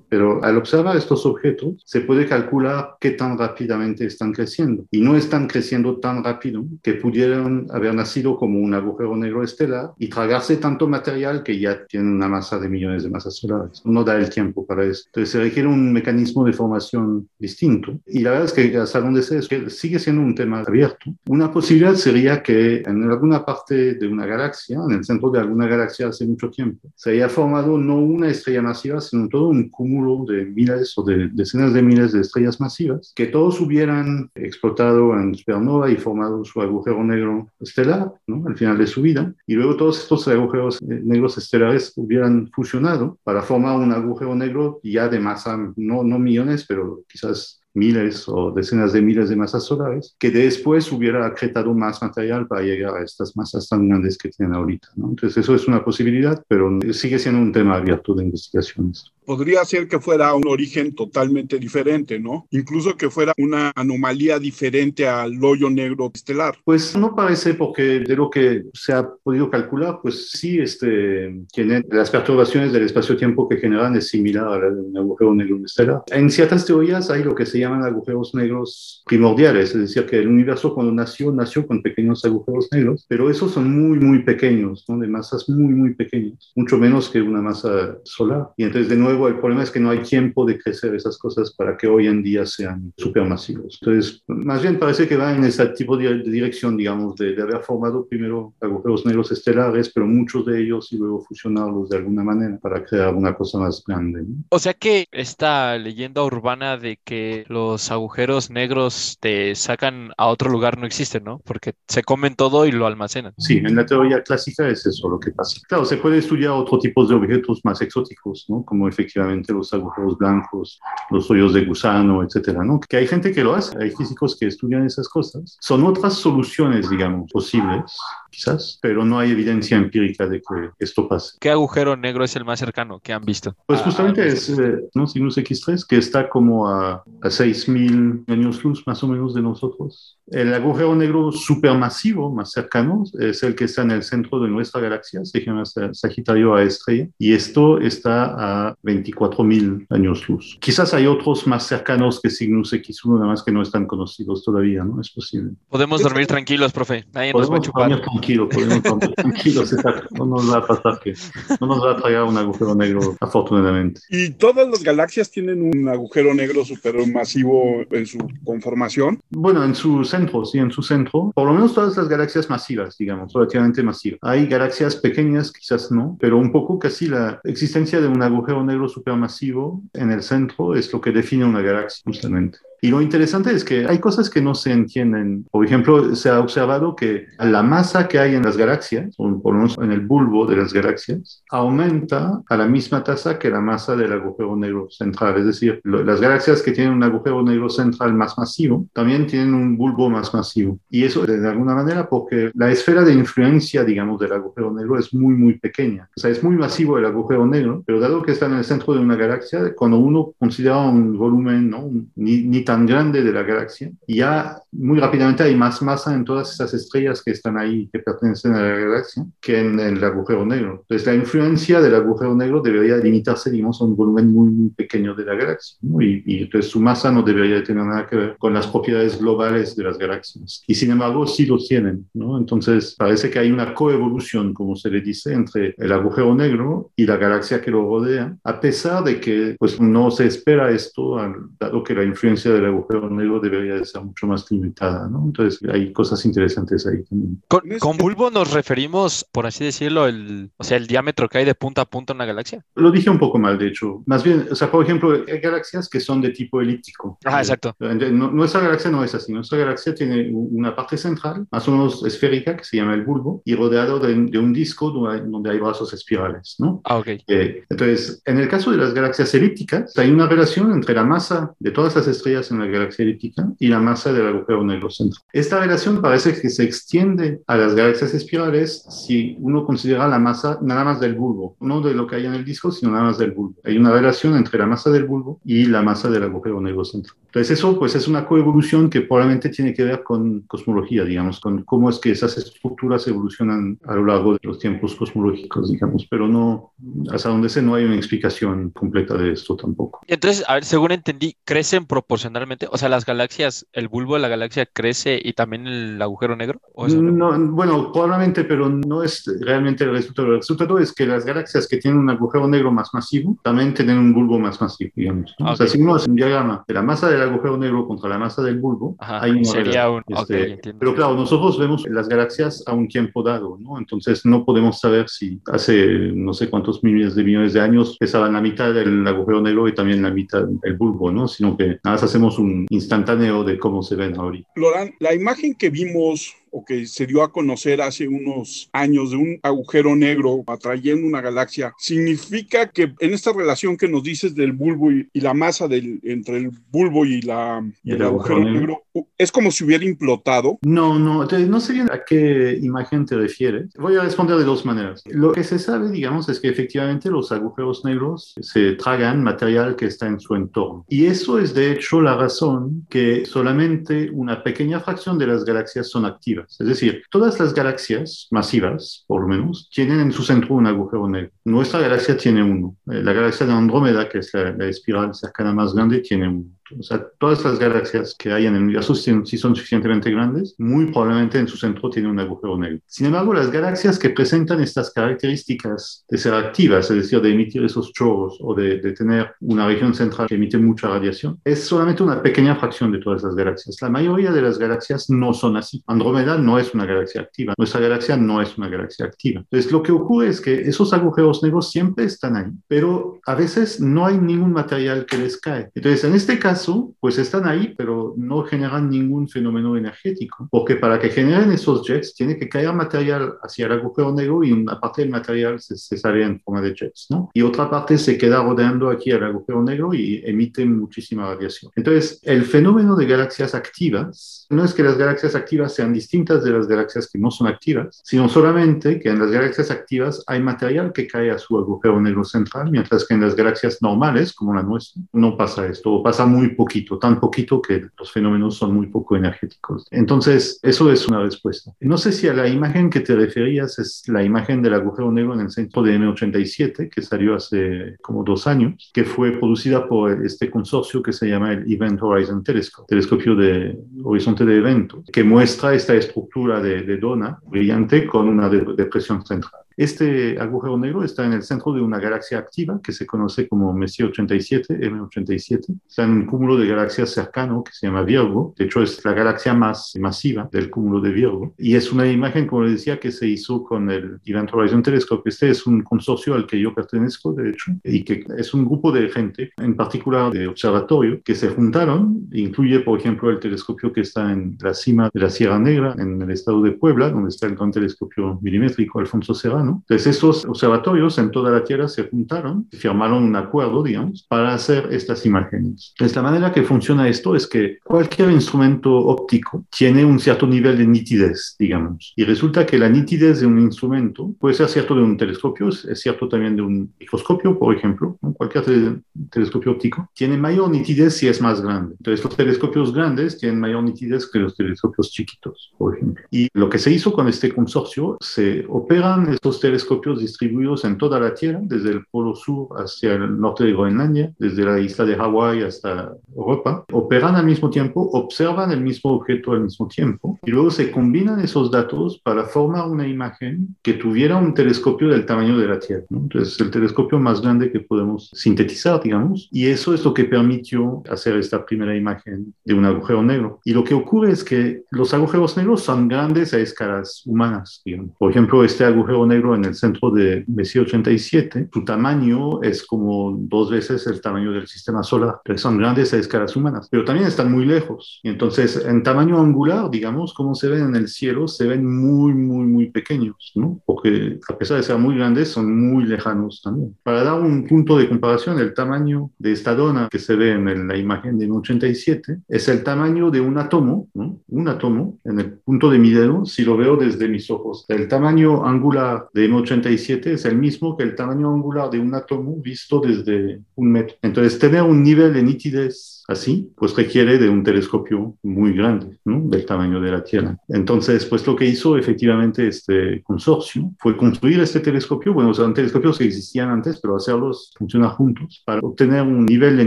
[0.09, 4.85] Pero al observar estos objetos, se puede calcular qué tan rápidamente están creciendo.
[4.91, 9.93] Y no están creciendo tan rápido que pudieran haber nacido como un agujero negro estelar
[9.99, 13.83] y tragarse tanto material que ya tienen una masa de millones de masas solares.
[13.85, 15.05] No da el tiempo para eso.
[15.07, 17.99] Entonces se requiere un mecanismo de formación distinto.
[18.07, 21.15] Y la verdad es que hasta donde sé es que sigue siendo un tema abierto.
[21.29, 25.67] Una posibilidad sería que en alguna parte de una galaxia, en el centro de alguna
[25.67, 30.25] galaxia hace mucho tiempo, se haya formado no una estrella masiva, sino todo un cúmulo
[30.27, 35.35] de miles o de decenas de miles de estrellas masivas, que todos hubieran explotado en
[35.35, 38.45] supernova y formado su agujero negro estelar, ¿no?
[38.47, 39.08] Al final de su vida.
[39.47, 44.81] Y luego todos estos agujeros eh, negros estelares hubieran fusionado para formar un agujero negro
[44.83, 49.65] ya de masa, no, no millones, pero quizás miles o decenas de miles de masas
[49.65, 54.31] solares, que después hubiera acretado más material para llegar a estas masas tan grandes que
[54.31, 54.89] tienen ahorita.
[54.97, 55.11] ¿no?
[55.11, 59.13] Entonces eso es una posibilidad, pero sigue siendo un tema abierto de investigaciones.
[59.29, 62.47] Podría ser que fuera un origen totalmente diferente, ¿no?
[62.51, 66.57] Incluso que fuera una anomalía diferente al hoyo negro estelar.
[66.65, 71.85] Pues no parece porque de lo que se ha podido calcular, pues sí, este, tiene
[71.91, 76.05] las perturbaciones del espacio-tiempo que generan es similar a un agujero negro estelar.
[76.07, 80.19] En ciertas teorías hay lo que se llama llaman agujeros negros primordiales, es decir, que
[80.19, 84.85] el universo cuando nació, nació con pequeños agujeros negros, pero esos son muy, muy pequeños,
[84.89, 84.99] ¿no?
[84.99, 88.49] de masas muy, muy pequeñas, mucho menos que una masa solar.
[88.57, 91.53] Y entonces, de nuevo, el problema es que no hay tiempo de crecer esas cosas
[91.53, 93.79] para que hoy en día sean supermasivos.
[93.81, 97.63] Entonces, más bien parece que va en ese tipo de, dirección, digamos, de, de haber
[97.63, 102.59] formado primero agujeros negros estelares, pero muchos de ellos y luego fusionarlos de alguna manera
[102.61, 104.25] para crear una cosa más grande.
[104.51, 110.51] O sea que esta leyenda urbana de que los agujeros negros te sacan a otro
[110.51, 111.41] lugar no existen, ¿no?
[111.45, 113.35] Porque se comen todo y lo almacenan.
[113.39, 115.61] Sí, en la teoría clásica es eso lo que pasa.
[115.69, 118.65] Claro, se puede estudiar otro tipo de objetos más exóticos, ¿no?
[118.65, 122.81] Como efectivamente los agujeros blancos, los hoyos de gusano, etcétera, ¿no?
[122.81, 125.57] Que hay gente que lo hace, hay físicos que estudian esas cosas.
[125.61, 127.97] Son otras soluciones, digamos, posibles,
[128.31, 131.37] quizás, pero no hay evidencia empírica de que esto pase.
[131.41, 133.55] ¿Qué agujero negro es el más cercano que han visto?
[133.67, 135.07] Pues justamente es, eh, ¿no?
[135.07, 140.19] Sinus X3, que está como a, a 6.000 años luz más o menos de nosotros.
[140.31, 144.81] El agujero negro supermasivo más cercano es el que está en el centro de nuestra
[144.81, 145.63] galaxia, se llama
[145.93, 150.59] Sagitario A estrella, y esto está a 24.000 años luz.
[150.61, 154.85] Quizás hay otros más cercanos que Cygnus X1, nada más que no están conocidos todavía,
[154.85, 155.01] ¿no?
[155.01, 155.53] Es posible.
[155.69, 157.07] Podemos dormir tranquilos, profe.
[157.13, 157.89] Nadie nos va a chupar.
[157.89, 159.75] Dormir tranquilo, podemos dormir tranquilos,
[160.13, 161.15] No nos va a pasar que
[161.61, 164.01] no nos va a traer un agujero negro, afortunadamente.
[164.11, 169.21] Y todas las galaxias tienen un agujero negro supermasivo en su conformación.
[169.31, 172.97] Bueno, en su centro, sí, en su centro, por lo menos todas las galaxias masivas,
[172.99, 174.19] digamos, relativamente masivas.
[174.23, 178.89] Hay galaxias pequeñas, quizás no, pero un poco casi la existencia de un agujero negro
[178.89, 182.59] supermasivo en el centro es lo que define una galaxia, justamente.
[182.81, 185.45] Y lo interesante es que hay cosas que no se entienden.
[185.51, 189.55] Por ejemplo, se ha observado que la masa que hay en las galaxias, o por
[189.55, 193.61] lo menos en el bulbo de las galaxias, aumenta a la misma tasa que la
[193.61, 195.39] masa del agujero negro central.
[195.39, 199.77] Es decir, las galaxias que tienen un agujero negro central más masivo también tienen un
[199.77, 200.79] bulbo más masivo.
[200.91, 205.13] Y eso de alguna manera porque la esfera de influencia, digamos, del agujero negro es
[205.13, 206.09] muy, muy pequeña.
[206.17, 208.95] O sea, es muy masivo el agujero negro, pero dado que está en el centro
[208.95, 211.91] de una galaxia, cuando uno considera un volumen, ¿no?
[212.15, 216.53] ni, ni tan grande de la galaxia, ya muy rápidamente hay más masa en todas
[216.53, 220.83] esas estrellas que están ahí, que pertenecen a la galaxia, que en, el agujero negro.
[220.83, 225.15] Entonces, la influencia del agujero negro debería limitarse, digamos, a un volumen muy, muy pequeño
[225.15, 228.53] de la galaxia, y, y, entonces su masa no debería tener nada que ver con
[228.53, 230.63] las propiedades globales de las galaxias.
[230.67, 232.37] Y sin embargo, sí lo tienen, ¿no?
[232.37, 237.07] Entonces, parece que hay una coevolución, como se le dice, entre el agujero negro y
[237.07, 241.17] la galaxia que lo rodea, a pesar de que, pues, no se espera esto,
[241.59, 245.25] dado que la influencia del agujero negro debería de ser mucho más limitada, ¿no?
[245.27, 247.43] Entonces hay cosas interesantes ahí también.
[247.49, 251.55] Con, bulbo nos referimos, por así decirlo, el, o sea, el diámetro que hay de
[251.55, 252.65] punta a punta en una galaxia.
[252.75, 254.03] Lo dije un poco mal, de hecho.
[254.07, 257.19] Más bien, o sea, por ejemplo, hay galaxias que son de tipo elíptico.
[257.25, 257.75] Ah, exacto.
[257.79, 259.33] nuestra galaxia no es así.
[259.33, 263.43] Nuestra galaxia tiene una parte central, más o menos esférica, que se llama el bulbo,
[263.45, 266.81] y rodeado de, un disco donde hay, brazos espirales, ¿no?
[266.85, 267.09] Ah, ok.
[267.27, 271.53] Eh, entonces, en el caso de las galaxias elípticas, hay una relación entre la masa
[271.59, 274.91] de todas las estrellas galaxias en la galaxia elíptica y la masa del agujero negro
[274.91, 275.23] central.
[275.33, 280.59] Esta relación parece que se extiende a las galaxias espirales si uno considera la masa
[280.63, 283.19] nada más del bulbo, no de lo que hay en el disco, sino nada más
[283.19, 283.55] del bulbo.
[283.65, 287.17] Hay una relación entre la masa del bulbo y la masa del agujero negro central.
[287.29, 291.63] Entonces eso pues es una coevolución que probablemente tiene que ver con cosmología, digamos, con
[291.63, 296.27] cómo es que esas estructuras evolucionan a lo largo de los tiempos cosmológicos, digamos, pero
[296.27, 296.73] no,
[297.13, 300.01] hasta donde sé no hay una explicación completa de esto tampoco.
[300.07, 302.38] Entonces, a ver, según entendí, crecen proporcionalmente,
[302.71, 306.61] o sea, las galaxias, el bulbo de la galaxia crece y también el agujero negro.
[306.77, 307.39] no?
[307.53, 310.29] bueno, probablemente, pero no es realmente el resultado.
[310.29, 313.99] El resultado es que las galaxias que tienen un agujero negro más masivo también tienen
[313.99, 315.35] un bulbo más masivo, digamos.
[315.39, 318.19] O sea, si uno hace un diagrama de la masa del agujero negro contra la
[318.19, 320.03] masa del bulbo, hay una sería un...
[320.07, 323.79] Este, pero claro, nosotros vemos las galaxias a un tiempo dado, ¿no?
[323.79, 328.33] Entonces no podemos saber si hace no sé cuántos miles de millones de años pesaban
[328.33, 331.29] la mitad del agujero negro y también la mitad del bulbo, ¿no?
[331.29, 334.51] Sino que nada más hacemos un instantáneo de cómo se ven ahorita.
[334.57, 339.17] Loran, la imagen que vimos o que se dio a conocer hace unos años de
[339.17, 344.53] un agujero negro atrayendo una galaxia, significa que en esta relación que nos dices del
[344.53, 348.85] bulbo y, la masa del, entre el bulbo y, la, el, agujero, negro,
[349.17, 350.59] es como si hubiera implotado.
[350.63, 353.73] No, no, no sé bien a qué imagen te refieres.
[353.79, 355.03] Voy a responder de dos maneras.
[355.07, 359.87] Lo que se sabe, digamos, es que efectivamente los agujeros negros se tragan material que
[359.87, 360.85] está en su entorno.
[360.89, 365.89] Y eso es de hecho la razón que solamente una pequeña fracción de las galaxias
[365.89, 370.55] son activas es decir, todas las galaxias masivas, por lo menos, tienen en su centro
[370.55, 371.31] un agujero negro.
[371.45, 372.77] Nuestra galaxia tiene uno.
[372.91, 376.47] Eh, la galaxia de Andrómeda, que es la, la espiral cercana más grande, tiene uno.
[376.79, 380.87] O sea, todas las galaxias que hay en el universo, si son suficientemente grandes, muy
[380.87, 382.81] probablemente en su centro tiene un agujero negro.
[382.87, 387.65] Sin embargo, las galaxias que presentan estas características de ser activas, es decir, de emitir
[387.65, 392.03] esos chorros o de, de tener una región central que emite mucha radiación, es solamente
[392.03, 393.81] una pequeña fracción de todas las galaxias.
[393.81, 395.83] La mayoría de las galaxias no son así.
[395.87, 397.55] Andrómeda no es una galaxia activa.
[397.57, 399.41] Nuestra galaxia no es una galaxia activa.
[399.41, 403.81] Entonces, lo que ocurre es que esos agujeros negros siempre están ahí, pero a veces
[403.81, 405.71] no hay ningún material que les cae.
[405.75, 406.58] Entonces, en este caso,
[407.01, 412.15] pues están ahí, pero no generan ningún fenómeno energético, porque para que generen esos jets
[412.15, 416.25] tiene que caer material hacia el agujero negro y una parte del material se, sale
[416.25, 417.31] en forma de jets, ¿no?
[417.35, 421.73] Y otra parte se queda rodeando aquí al agujero negro y emite muchísima radiación.
[421.77, 426.51] Entonces, el fenómeno de galaxias activas no es que las galaxias activas sean distintas de
[426.51, 430.93] las galaxias que no son activas, sino solamente que en las galaxias activas hay material
[430.93, 434.63] que cae a su agujero negro central, mientras que en las galaxias normales, como la
[434.63, 438.87] nuestra, no pasa esto, o pasa muy poquito, tan poquito que los fenómenos son muy
[438.87, 439.87] poco energéticos.
[439.91, 441.73] Entonces, eso es una respuesta.
[441.81, 445.35] No sé si a la imagen que te referías es la imagen del agujero negro
[445.35, 450.25] en el centro de M87, que salió hace como dos años, que fue producida por
[450.25, 455.25] este consorcio que se llama el Event Horizon Telescope, telescopio de horizonte de eventos, que
[455.25, 459.63] muestra esta estructura de, de dona brillante con una depresión central.
[459.79, 463.73] Este agujero negro está en el centro de una galaxia activa que se conoce como
[463.73, 465.67] Messier 87, M87.
[465.87, 468.53] Está en un cúmulo de galaxias cercano que se llama Virgo.
[468.59, 471.55] De hecho, es la galaxia más masiva del cúmulo de Virgo.
[471.57, 475.31] Y es una imagen, como les decía, que se hizo con el Event Horizon Telescope.
[475.31, 478.91] Este es un consorcio al que yo pertenezco, de hecho, y que es un grupo
[478.91, 482.29] de gente, en particular de observatorio, que se juntaron.
[482.33, 486.21] Incluye, por ejemplo, el telescopio que está en la cima de la Sierra Negra, en
[486.21, 491.19] el estado de Puebla, donde está el gran telescopio milimétrico Alfonso Serrano entonces, estos observatorios
[491.19, 495.93] en toda la Tierra se juntaron firmaron un acuerdo, digamos, para hacer estas imágenes.
[495.95, 500.79] Entonces, la manera que funciona esto es que cualquier instrumento óptico tiene un cierto nivel
[500.79, 502.13] de nitidez, digamos.
[502.17, 506.01] Y resulta que la nitidez de un instrumento puede ser cierto de un telescopio, es
[506.01, 508.19] cierto también de un microscopio, por ejemplo.
[508.35, 509.01] Cualquier
[509.31, 511.95] telescopio óptico tiene mayor nitidez si es más grande.
[511.99, 516.25] Entonces, los telescopios grandes tienen mayor nitidez que los telescopios chiquitos, por ejemplo.
[516.31, 521.21] Y lo que se hizo con este consorcio, se operan estos telescopios distribuidos en toda
[521.21, 525.17] la Tierra, desde el Polo Sur hacia el norte de Groenlandia, desde la isla de
[525.17, 530.51] Hawái hasta Europa, operan al mismo tiempo, observan el mismo objeto al mismo tiempo y
[530.51, 535.59] luego se combinan esos datos para formar una imagen que tuviera un telescopio del tamaño
[535.59, 536.05] de la Tierra.
[536.11, 541.03] Entonces, el telescopio más grande que podemos sintetizar, digamos, y eso es lo que permitió
[541.11, 543.61] hacer esta primera imagen de un agujero negro.
[543.65, 547.83] Y lo que ocurre es que los agujeros negros son grandes a escalas humanas.
[547.85, 548.17] Digamos.
[548.19, 552.85] Por ejemplo, este agujero negro negro en el centro de Messier 87, su tamaño es
[552.85, 557.05] como dos veces el tamaño del sistema solar, pero son grandes a escalas humanas, pero
[557.05, 558.21] también están muy lejos.
[558.23, 562.33] Y entonces, en tamaño angular, digamos, como se ven en el cielo, se ven muy,
[562.35, 563.81] muy, muy pequeños, ¿no?
[563.85, 566.97] Porque a pesar de ser muy grandes, son muy lejanos también.
[567.03, 570.89] Para dar un punto de comparación, el tamaño de esta dona que se ve en
[570.89, 574.41] la imagen de 87 es el tamaño de un átomo, ¿no?
[574.49, 577.85] Un átomo en el punto de mi dedo, si lo veo desde mis ojos.
[577.89, 582.57] El tamaño angular de M87 es el mismo que el tamaño angular de un átomo
[582.57, 584.17] visto desde un metro.
[584.23, 589.41] Entonces, tener un nivel de nitidez así, pues requiere de un telescopio muy grande, ¿no?
[589.49, 590.57] del tamaño de la Tierra.
[590.69, 596.19] Entonces, pues lo que hizo efectivamente este consorcio fue construir este telescopio, bueno, son telescopios
[596.19, 599.87] que existían antes, pero hacerlos funcionar juntos para obtener un nivel de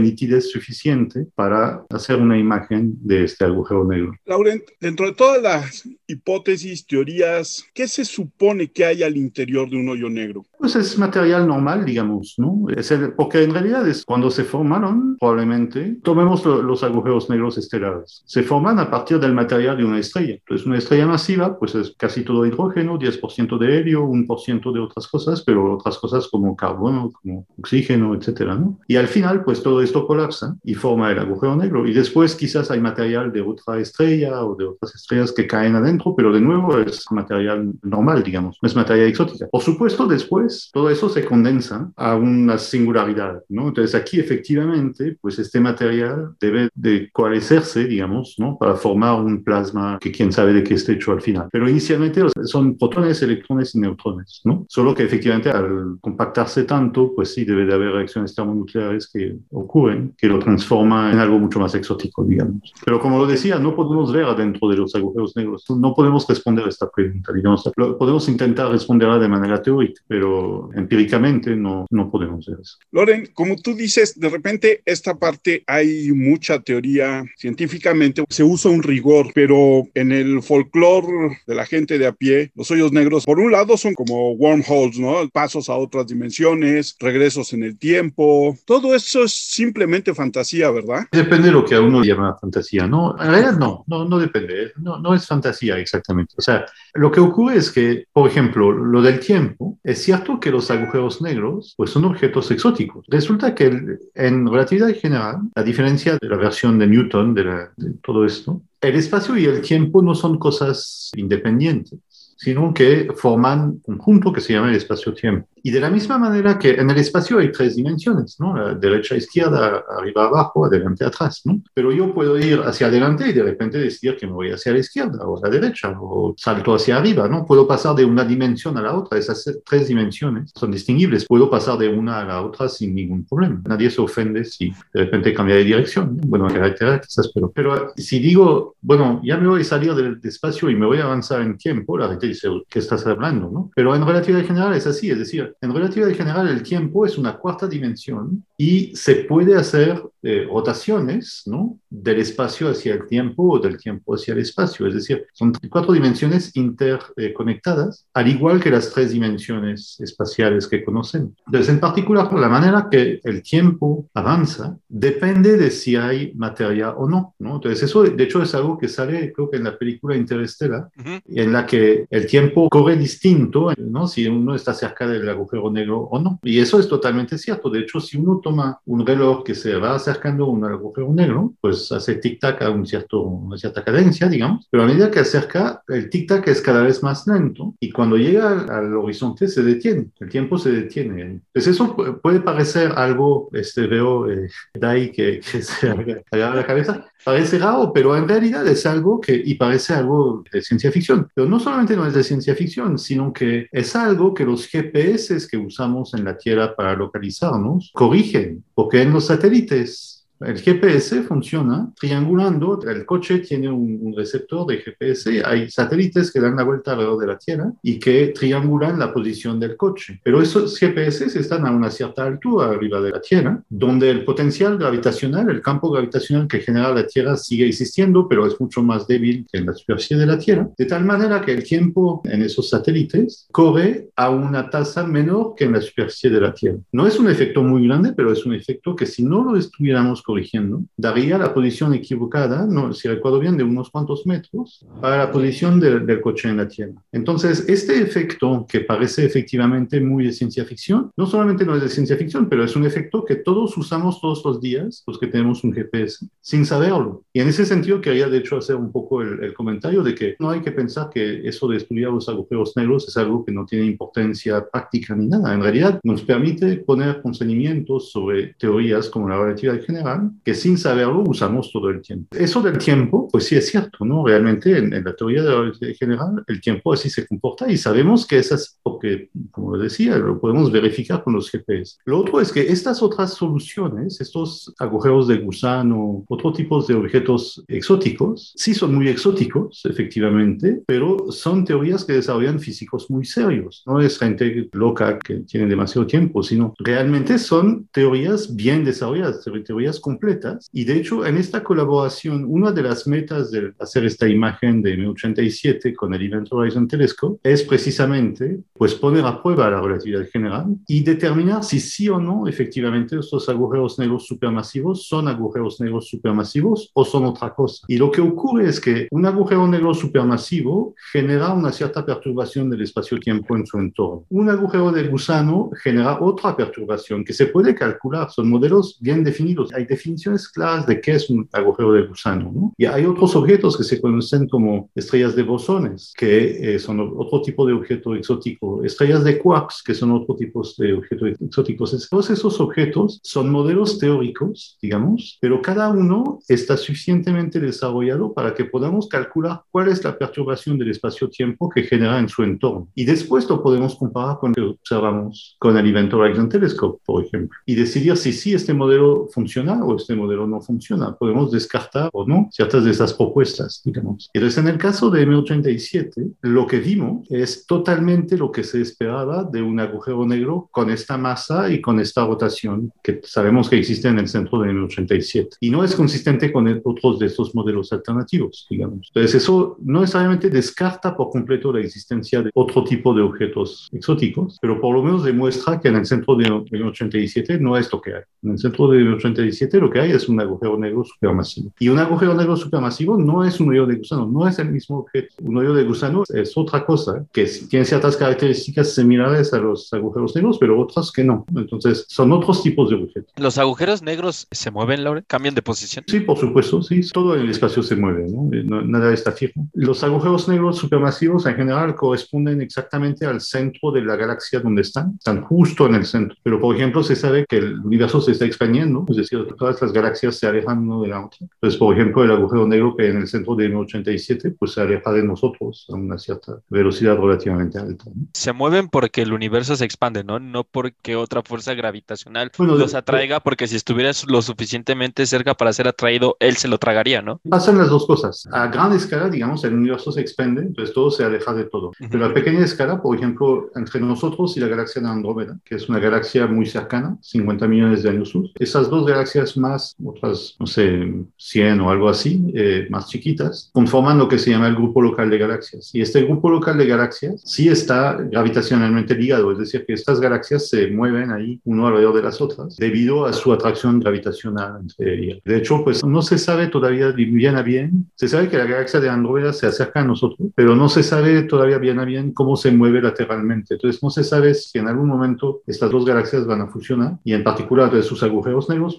[0.00, 4.12] nitidez suficiente para hacer una imagen de este agujero negro.
[4.26, 9.76] Laurent, dentro de todas las hipótesis, teorías, ¿qué se supone que hay al interior de
[9.76, 10.44] un hoyo negro?
[10.58, 12.66] Pues es material normal, digamos, ¿no?
[12.76, 18.22] Es porque en realidad es cuando se formaron, probablemente, tomemos los agujeros negros estelares.
[18.26, 20.34] Se forman a partir del material de una estrella.
[20.34, 25.08] Entonces, una estrella masiva, pues es casi todo hidrógeno, 10% de helio, 1% de otras
[25.08, 28.78] cosas, pero otras cosas como carbono, como oxígeno, etcétera, ¿no?
[28.88, 31.86] Y al final, pues todo esto colapsa y forma el agujero negro.
[31.86, 36.14] Y después quizás hay material de otra estrella o de otras estrellas que caen adentro,
[36.16, 39.46] pero de nuevo es material normal, digamos, no es materia exótica.
[39.50, 43.68] Por supuesto, después todo eso se condensa a una singularidad, ¿no?
[43.68, 48.56] Entonces aquí efectivamente, pues este material debe de coalescerse, digamos, ¿no?
[48.58, 51.48] Para formar un plasma que quién sabe de qué esté hecho al final.
[51.50, 54.66] Pero inicialmente son protones, electrones y neutrones, ¿no?
[54.68, 60.14] Solo que efectivamente al compactarse tanto, pues sí debe de haber reacciones termonucleares que ocurren,
[60.16, 62.72] que lo transforman en algo mucho más exótico, digamos.
[62.84, 66.64] Pero como lo decía, no podemos ver adentro de los agujeros negros, no podemos responder
[66.64, 67.70] a esta pregunta, digamos.
[67.98, 72.78] Podemos intentar responderla de manera teórica, pero empíricamente no, no podemos ver eso.
[72.90, 78.82] Loren, como tú dices, de repente esta parte hay mucha teoría científicamente, se usa un
[78.82, 83.38] rigor, pero en el folclore de la gente de a pie, los hoyos negros, por
[83.38, 85.28] un lado son como wormholes, ¿no?
[85.30, 91.06] Pasos a otras dimensiones, regresos en el tiempo, todo eso es simplemente fantasía, ¿verdad?
[91.12, 93.16] Depende de lo que a uno llama fantasía, ¿no?
[93.20, 96.34] En realidad no, no, no depende, no, no es fantasía exactamente.
[96.36, 100.50] O sea, lo que ocurre es que, por ejemplo, lo del tiempo, es cierto que
[100.50, 103.04] los agujeros negros pues, son objetos exóticos.
[103.08, 103.80] Resulta que
[104.14, 107.44] en relatividad general, a diferencia de la versión de Newton de,
[107.76, 111.98] de todo esto, el espacio y el tiempo no son cosas independientes
[112.42, 115.46] sino que forman un conjunto que se llama el espacio-tiempo.
[115.62, 118.56] Y de la misma manera que en el espacio hay tres dimensiones, ¿no?
[118.56, 121.62] La derecha, izquierda, arriba, abajo, adelante, atrás, ¿no?
[121.72, 124.78] Pero yo puedo ir hacia adelante y de repente decidir que me voy hacia la
[124.78, 127.46] izquierda o a la derecha o salto hacia arriba, ¿no?
[127.46, 129.18] Puedo pasar de una dimensión a la otra.
[129.18, 131.26] Esas tres dimensiones son distinguibles.
[131.26, 133.62] Puedo pasar de una a la otra sin ningún problema.
[133.66, 136.16] Nadie se ofende si de repente cambia de dirección.
[136.16, 136.22] ¿no?
[136.26, 140.70] Bueno, características, quizás, pero, pero si digo, bueno, ya me voy a salir del espacio
[140.70, 143.50] y me voy a avanzar en tiempo, la gente dice, ¿qué estás hablando?
[143.50, 143.70] ¿no?
[143.74, 147.36] Pero en relatividad general es así, es decir, en relatividad general el tiempo es una
[147.38, 151.78] cuarta dimensión y se puede hacer eh, rotaciones ¿no?
[151.90, 155.92] del espacio hacia el tiempo o del tiempo hacia el espacio, es decir, son cuatro
[155.92, 161.32] dimensiones interconectadas, al igual que las tres dimensiones espaciales que conocemos.
[161.46, 167.08] Entonces, en particular, la manera que el tiempo avanza depende de si hay materia o
[167.08, 167.34] no.
[167.38, 167.56] ¿no?
[167.56, 170.88] Entonces, eso de hecho es algo que sale, creo que en la película Interestela,
[171.26, 174.06] en la que el tiempo corre distinto, ¿no?
[174.06, 176.38] Si uno está cerca del agujero negro o no.
[176.42, 177.70] Y eso es totalmente cierto.
[177.70, 181.54] De hecho, si uno toma un reloj que se va acercando a un agujero negro,
[181.60, 185.82] pues hace tic-tac a un cierto, una cierta cadencia, digamos, pero a medida que acerca,
[185.88, 190.28] el tic-tac es cada vez más lento y cuando llega al, horizonte se detiene, el
[190.28, 191.22] tiempo se detiene.
[191.22, 195.88] Entonces eso puede parecer algo, este, veo eh, Dai que, que se
[196.30, 200.60] agarra la cabeza, Parece raro, pero en realidad es algo que, y parece algo de
[200.60, 204.44] ciencia ficción, pero no solamente no es de ciencia ficción, sino que es algo que
[204.44, 210.01] los GPS que usamos en la Tierra para localizarnos corrigen, porque en los satélites
[210.44, 216.56] el GPS funciona triangulando, el coche tiene un, receptor de GPS, hay satélites que dan
[216.56, 220.20] la vuelta alrededor de la Tierra y que triangulan la posición del coche.
[220.22, 224.76] Pero esos GPS están a una cierta altura arriba de la Tierra, donde el potencial
[224.76, 229.46] gravitacional, el campo gravitacional que genera la Tierra sigue existiendo, pero es mucho más débil
[229.50, 232.68] que en la superficie de la Tierra, de tal manera que el tiempo en esos
[232.68, 236.78] satélites corre a una tasa menor que en la superficie de la Tierra.
[236.92, 240.22] No es un efecto muy grande, pero es un efecto que si no lo estuviéramos
[240.32, 245.30] corrigiendo, daría la posición equivocada, no, si recuerdo bien, de unos cuantos metros para la
[245.30, 246.94] posición del coche en la Tierra.
[247.12, 251.90] Entonces, este efecto que parece efectivamente muy de ciencia ficción, no solamente no es de
[251.90, 255.62] ciencia ficción, pero es un efecto que todos usamos todos los días, los que tenemos
[255.64, 257.24] un GPS, sin saberlo.
[257.34, 260.36] Y en ese sentido quería de hecho hacer un poco el, el comentario de que
[260.38, 263.66] no hay que pensar que eso de estudiar los agujeros negros es algo que no
[263.66, 265.52] tiene importancia práctica ni nada.
[265.52, 271.24] En realidad nos permite poner conocimientos sobre teorías como la relatividad general que sin saberlo
[271.26, 272.28] usamos todo el tiempo.
[272.36, 274.26] Eso del tiempo, pues sí es cierto, ¿no?
[274.26, 278.26] Realmente en, la teoría de la relatividad general el tiempo así se comporta y sabemos
[278.26, 281.96] que esas, porque como decía, lo podemos verificar con los GPS.
[282.04, 287.62] Lo otro es que estas otras soluciones, estos agujeros de gusano, otro tipo de objetos
[287.68, 293.82] exóticos, sí son muy exóticos, efectivamente, pero son teorías que desarrollan físicos muy serios.
[293.86, 300.00] No es gente loca que tiene demasiado tiempo, sino realmente son teorías bien desarrolladas, teorías
[300.02, 300.68] completas.
[300.72, 304.98] Y de hecho, en esta colaboración, una de las metas de hacer esta imagen de
[304.98, 310.66] M87 con el Event Horizon Telescope es precisamente pues poner a prueba la relatividad general
[310.86, 316.90] y determinar si sí o no efectivamente estos agujeros negros supermasivos son agujeros negros supermasivos
[316.92, 317.84] o son otra cosa.
[317.88, 322.82] Y lo que ocurre es que un agujero negro supermasivo genera una cierta perturbación del
[322.82, 324.24] espacio-tiempo en su entorno.
[324.30, 329.72] Un agujero de gusano genera otra perturbación que se puede calcular, son modelos bien definidos.
[329.72, 332.50] Hay definiciones claras de qué es un agujero de gusano.
[332.54, 332.72] ¿no?
[332.76, 337.42] Y hay otros objetos que se conocen como estrellas de bosones, que eh, son otro
[337.42, 342.08] tipo de objeto exótico, estrellas de quarks, que son otro tipo de objetos exóticos.
[342.10, 348.64] Todos esos objetos son modelos teóricos, digamos, pero cada uno está suficientemente desarrollado para que
[348.64, 352.88] podamos calcular cuál es la perturbación del espacio-tiempo que genera en su entorno.
[352.94, 357.24] Y después lo podemos comparar con lo que observamos con el Event Horizon Telescope, por
[357.24, 361.14] ejemplo, y decidir si sí este modelo funciona o este modelo no funciona.
[361.14, 364.30] Podemos descartar o no ciertas de esas propuestas, digamos.
[364.32, 369.44] Entonces, en el caso de M87, lo que vimos es totalmente lo que se esperaba
[369.44, 374.08] de un agujero negro con esta masa y con esta rotación que sabemos que existe
[374.08, 375.56] en el centro de M87.
[375.60, 379.10] Y no es consistente con otros de estos modelos alternativos, digamos.
[379.14, 384.58] Entonces, eso no necesariamente descarta por completo la existencia de otro tipo de objetos exóticos,
[384.60, 388.14] pero por lo menos demuestra que en el centro de M87 no es lo que
[388.14, 388.22] hay.
[388.42, 391.72] En el centro de M87 lo que hay es un agujero negro supermasivo.
[391.78, 394.98] Y un agujero negro supermasivo no es un hoyo de gusano, no es el mismo
[394.98, 395.34] objeto.
[395.42, 400.34] Un hoyo de gusano es otra cosa, que tiene ciertas características similares a los agujeros
[400.34, 401.44] negros, pero otras que no.
[401.54, 403.32] Entonces, son otros tipos de objetos.
[403.36, 405.22] ¿Los agujeros negros se mueven, Laura?
[405.26, 406.04] ¿Cambian de posición?
[406.08, 407.00] Sí, por supuesto, sí.
[407.12, 408.82] Todo en el espacio se mueve, ¿no?
[408.82, 409.66] Nada está fijo.
[409.74, 415.14] Los agujeros negros supermasivos en general corresponden exactamente al centro de la galaxia donde están.
[415.16, 416.36] Están justo en el centro.
[416.42, 419.92] Pero, por ejemplo, se sabe que el universo se está expandiendo, es decir, todas las
[419.92, 421.38] galaxias se alejan una de la otra.
[421.42, 425.12] Entonces, por ejemplo, el agujero negro que en el centro de M87, pues se aleja
[425.12, 428.06] de nosotros a una cierta velocidad relativamente alta.
[428.32, 430.40] Se mueven porque el universo se expande, ¿no?
[430.40, 435.86] No porque otra fuerza gravitacional los atraiga, porque si estuvieras lo suficientemente cerca para ser
[435.86, 437.40] atraído, él se lo tragaría, ¿no?
[437.48, 438.48] Pasan las dos cosas.
[438.50, 441.92] A gran escala, digamos, el universo se expande, entonces todo se aleja de todo.
[442.10, 445.88] Pero a pequeña escala, por ejemplo, entre nosotros y la galaxia de Andrómeda, que es
[445.88, 450.66] una galaxia muy cercana, 50 millones de años luz, esas dos galaxias más, otras, no
[450.66, 455.00] sé, 100 o algo así, eh, más chiquitas, conforman lo que se llama el grupo
[455.02, 455.94] local de galaxias.
[455.94, 460.68] Y este grupo local de galaxias sí está gravitacionalmente ligado, es decir, que estas galaxias
[460.68, 465.38] se mueven ahí uno alrededor de las otras debido a su atracción gravitacional entre ellas.
[465.44, 469.00] De hecho, pues no se sabe todavía bien a bien, se sabe que la galaxia
[469.00, 472.56] de Andrómeda se acerca a nosotros, pero no se sabe todavía bien a bien cómo
[472.56, 473.74] se mueve lateralmente.
[473.74, 477.32] Entonces no se sabe si en algún momento estas dos galaxias van a fusionar y
[477.32, 478.98] en particular de sus agujeros negros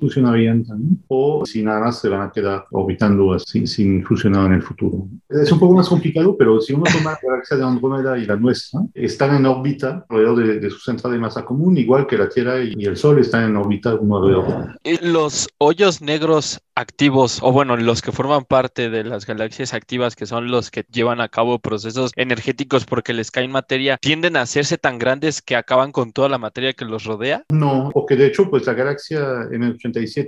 [1.07, 5.07] o si nada más se van a quedar orbitando sin, sin fusionar en el futuro.
[5.29, 8.35] Es un poco más complicado, pero si uno toma la galaxia de Andrómeda y la
[8.35, 12.61] nuestra, están en órbita alrededor de, su centro de masa común, igual que la Tierra
[12.61, 14.79] y el Sol están en órbita uno alrededor.
[15.01, 20.25] Los hoyos negros activos, o bueno, los que forman parte de las galaxias activas, que
[20.25, 24.77] son los que llevan a cabo procesos energéticos porque les caen materia, tienden a hacerse
[24.77, 27.43] tan grandes que acaban con toda la materia que los rodea?
[27.51, 29.47] No, porque de hecho, pues la galaxia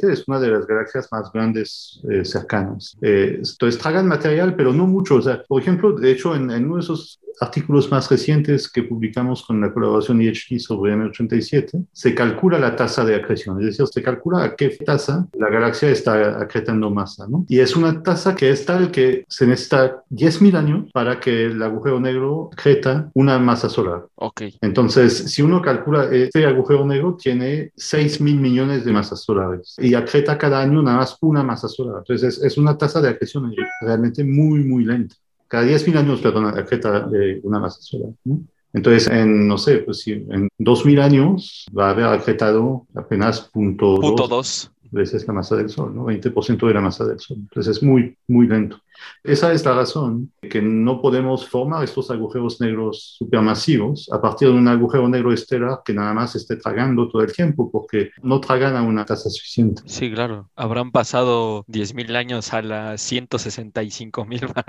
[0.06, 2.98] M87 es una de las galaxias más grandes eh, cercanas.
[3.02, 5.15] Eh, entonces tragan material, pero no mucho.
[5.15, 8.84] O sea, por ejemplo, de hecho, en, en uno de esos artículos más recientes que
[8.84, 13.88] publicamos con la colaboración IHT sobre M87, se calcula la tasa de acreción, es decir,
[13.88, 17.46] se calcula a qué tasa la galaxia está acretando masa, ¿no?
[17.48, 21.62] Y es una tasa que es tal que se necesita 10.000 años para que el
[21.62, 24.06] agujero negro acreta una masa solar.
[24.15, 24.44] Ok.
[24.62, 30.38] Entonces, si uno calcula, este agujero negro tiene 6.000 millones de masas solares y acreta
[30.38, 31.98] cada año nada más una masa solar.
[32.00, 35.15] Entonces, es, es una tasa de acreción realmente muy, muy lenta
[35.48, 38.10] cada 10.000 años, perdón, acreta de una masa solar.
[38.24, 38.41] ¿no?
[38.74, 43.95] Entonces, en, no sé, pues si en 2.000 años va a haber acretado apenas punto,
[43.95, 46.05] Punto 2 veces la masa del Sol, ¿no?
[46.05, 47.38] 20% de la masa del Sol.
[47.39, 48.79] Entonces es muy, muy lento.
[49.23, 54.53] Esa es la razón que no podemos formar estos agujeros negros supermasivos a partir de
[54.53, 58.75] un agujero negro estelar que nada más esté tragando todo el tiempo, porque no tragan
[58.75, 59.81] a una tasa suficiente.
[59.86, 60.49] Sí, claro.
[60.55, 64.63] Habrán pasado 10.000 años a las 165.000.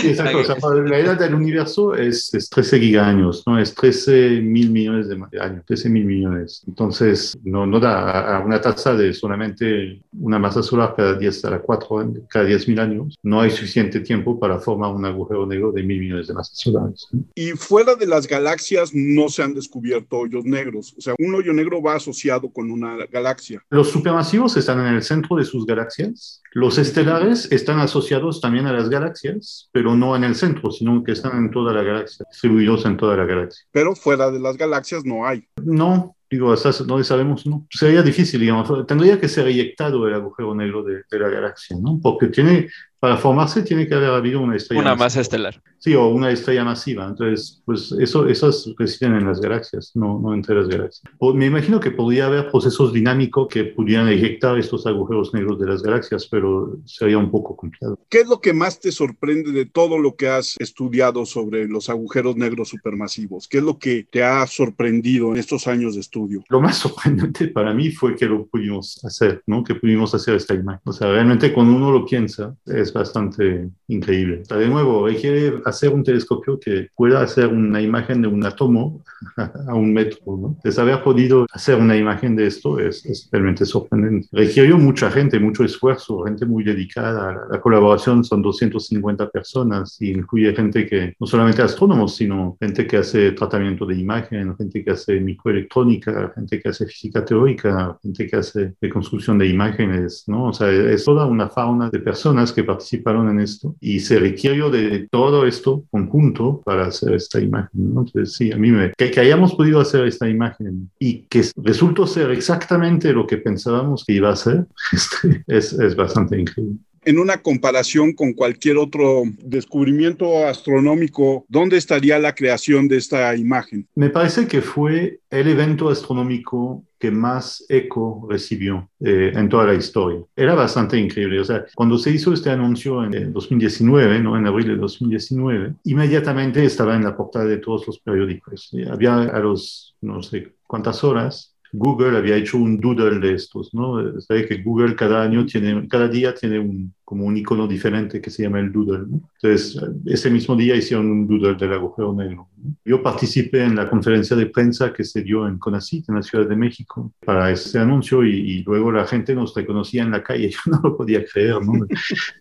[0.00, 0.38] Sí, exacto.
[0.38, 3.58] O sea, la edad del universo es, es 13 gigaños, ¿no?
[3.58, 6.62] Es 13 mil millones de años, 13 mil millones.
[6.66, 11.44] Entonces, no, no da a, a una tasa de solamente una masa solar cada 10
[11.44, 13.18] a la 4, cada 10 mil años.
[13.22, 17.06] No hay suficiente tiempo para formar un agujero negro de mil millones de masas solares.
[17.12, 17.24] ¿no?
[17.34, 20.94] Y fuera de las galaxias no se han descubierto hoyos negros.
[20.96, 23.62] O sea, un hoyo negro va asociado con una galaxia.
[23.70, 26.42] Los supermasivos están en el centro de sus galaxias.
[26.56, 31.12] Los estelares están asociados también a las galaxias, pero no en el centro, sino que
[31.12, 33.66] están en toda la galaxia, distribuidos en toda la galaxia.
[33.72, 35.46] Pero fuera de las galaxias no hay.
[35.62, 37.66] No, digo, esas no sabemos, no.
[37.68, 38.86] Sería difícil, digamos.
[38.86, 42.00] Tendría que ser eyectado el agujero negro de, de la galaxia, ¿no?
[42.02, 44.80] Porque tiene, para formarse tiene que haber habido una estrella.
[44.80, 45.62] Una masa estelar.
[45.86, 47.06] Sí, o una estrella masiva.
[47.06, 51.04] Entonces, pues eso, esas residen en las galaxias, no, no entre las galaxias.
[51.32, 55.84] Me imagino que podría haber procesos dinámicos que pudieran eyectar estos agujeros negros de las
[55.84, 58.00] galaxias, pero sería un poco complicado.
[58.08, 61.88] ¿Qué es lo que más te sorprende de todo lo que has estudiado sobre los
[61.88, 63.46] agujeros negros supermasivos?
[63.46, 66.42] ¿Qué es lo que te ha sorprendido en estos años de estudio?
[66.48, 69.62] Lo más sorprendente para mí fue que lo pudimos hacer, ¿no?
[69.62, 70.80] Que pudimos hacer esta imagen.
[70.82, 74.42] O sea, realmente cuando uno lo piensa, es bastante increíble.
[74.48, 79.04] De nuevo, requiere hacer un telescopio que pueda hacer una imagen de un átomo
[79.36, 80.48] a un metro, ¿no?
[80.48, 84.28] Entonces, haber podido hacer una imagen de esto es, realmente sorprendente.
[84.32, 87.46] Requirió mucha gente, mucho esfuerzo, gente muy dedicada.
[87.50, 92.98] La colaboración son 250 personas y incluye gente que, no solamente astrónomos, sino gente que
[92.98, 98.36] hace tratamiento de imagen, gente que hace microelectrónica, gente que hace física teórica, gente que
[98.36, 100.46] hace reconstrucción de imágenes, ¿no?
[100.46, 104.70] O sea, es toda una fauna de personas que participaron en esto y se requirió
[104.70, 108.00] de todo esto conjunto para hacer esta imagen, ¿no?
[108.02, 108.92] Entonces, sí, a mí me...
[108.96, 114.04] Que, que hayamos podido hacer esta imagen y que resultó ser exactamente lo que pensábamos
[114.04, 119.22] que iba a ser, este, es, es bastante increíble en una comparación con cualquier otro
[119.38, 123.86] descubrimiento astronómico, ¿dónde estaría la creación de esta imagen?
[123.94, 129.74] Me parece que fue el evento astronómico que más eco recibió eh, en toda la
[129.74, 130.20] historia.
[130.34, 131.40] Era bastante increíble.
[131.40, 134.36] O sea, cuando se hizo este anuncio en 2019, ¿no?
[134.36, 138.70] en abril de 2019, inmediatamente estaba en la portada de todos los periódicos.
[138.90, 144.20] Había a los, no sé cuántas horas, Google había hecho un doodle de estos, ¿no?
[144.20, 148.30] Sabe que Google cada año tiene, cada día tiene un, como un icono diferente que
[148.30, 149.20] se llama el doodle, ¿no?
[149.40, 152.48] Entonces, ese mismo día hicieron un doodle del agujero negro.
[152.84, 156.48] Yo participé en la conferencia de prensa que se dio en CONACYT, en la Ciudad
[156.48, 160.50] de México, para ese anuncio y, y luego la gente nos reconocía en la calle.
[160.66, 161.86] Yo no lo podía creer, ¿no?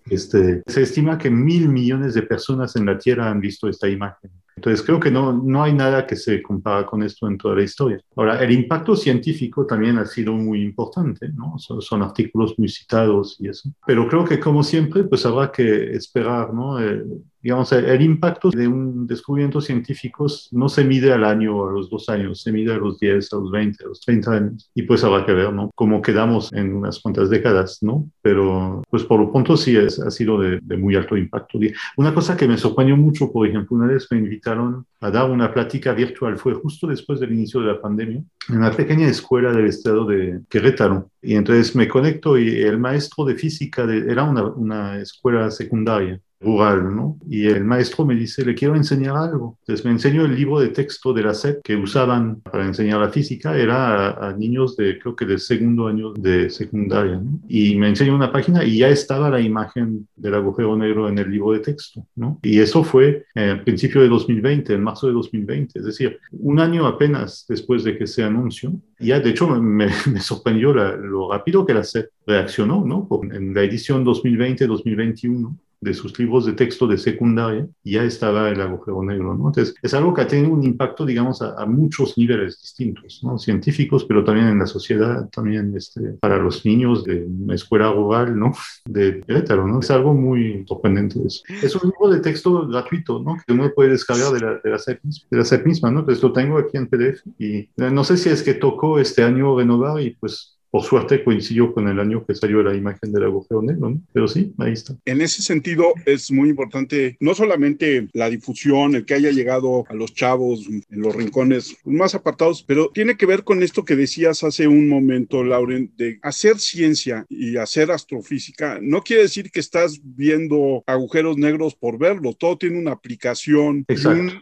[0.09, 4.31] Este, se estima que mil millones de personas en la Tierra han visto esta imagen.
[4.55, 7.63] Entonces creo que no, no hay nada que se compara con esto en toda la
[7.63, 7.99] historia.
[8.15, 11.57] Ahora, el impacto científico también ha sido muy importante, ¿no?
[11.57, 13.69] Son, son artículos muy citados y eso.
[13.85, 16.81] Pero creo que como siempre, pues habrá que esperar, ¿no?
[16.81, 17.03] Eh,
[17.45, 21.71] digamos, el, el, impacto de un descubrimiento científico no se mide al año o a
[21.71, 24.71] los dos años, se mide a los 10, a los 20, a los 30 años.
[24.73, 25.69] Y pues habrá que ver, ¿no?
[25.75, 28.09] Cómo quedamos en unas cuantas décadas, ¿no?
[28.23, 31.59] Pero pues por lo pronto sí es, ha sido de, de, muy alto impacto.
[31.97, 35.53] Una cosa que me sorprendió mucho, por ejemplo, una vez me invitaron a dar una
[35.53, 39.67] plática virtual, fue justo después del inicio de la pandemia, en una pequeña escuela del
[39.67, 41.11] estado de Querétaro.
[41.21, 46.19] Y entonces me conecto y el maestro de física de, era una, una escuela secundaria
[46.39, 47.17] rural, ¿no?
[47.27, 49.57] Y el maestro me dice, le quiero enseñar algo.
[49.61, 53.09] Entonces me enseñó el libro de texto de la SEP que usaban para enseñar la
[53.09, 57.39] física, era a, a niños de, creo que de segundo año de secundaria, ¿no?
[57.47, 61.29] Y me enseñó una página y ya estaba la imagen del agujero negro en el
[61.29, 62.39] libro de texto, ¿no?
[62.43, 66.85] Y eso fue en principio de 2020, en marzo de 2020, es decir, un año
[66.85, 68.73] apenas después de que se anunció.
[68.99, 73.07] Ya, de hecho, me, me sorprendió la, lo rápido que la SEP reaccionó, ¿no?
[73.31, 79.03] En la edición 2020-2021 de sus libros de texto de secundaria, ya estaba el agujero
[79.03, 79.47] negro, ¿no?
[79.47, 83.37] Entonces, es algo que ha tenido un impacto, digamos, a, muchos niveles distintos, ¿no?
[83.37, 88.37] Científicos, pero también en la sociedad, también este, para los niños de una escuela rural,
[88.37, 88.53] ¿no?
[88.85, 89.79] De Querétaro, ¿no?
[89.79, 91.43] Es algo muy sorprendente eso.
[91.61, 93.37] Es un libro de texto gratuito, ¿no?
[93.45, 95.99] Que uno puede descargar de la, de la SEP, de la SEP misma, ¿no?
[95.99, 99.23] Entonces lo tengo aquí en PDF y eh, no sé si es que tocó este
[99.23, 103.23] año renovar y pues por suerte coincidió con el año que salió la imagen del
[103.23, 104.01] agujero negro, ¿no?
[104.11, 104.93] Pero sí, ahí está.
[105.05, 109.93] En ese sentido es muy importante no solamente la difusión, el que haya llegado a
[109.93, 114.43] los chavos en los rincones más apartados, pero tiene que ver con esto que decías
[114.43, 118.77] hace un momento, Lauren, de hacer ciencia y hacer astrofísica.
[118.81, 123.85] No quiere decir que estás viendo agujeros negros por verlos, todo tiene una aplicación,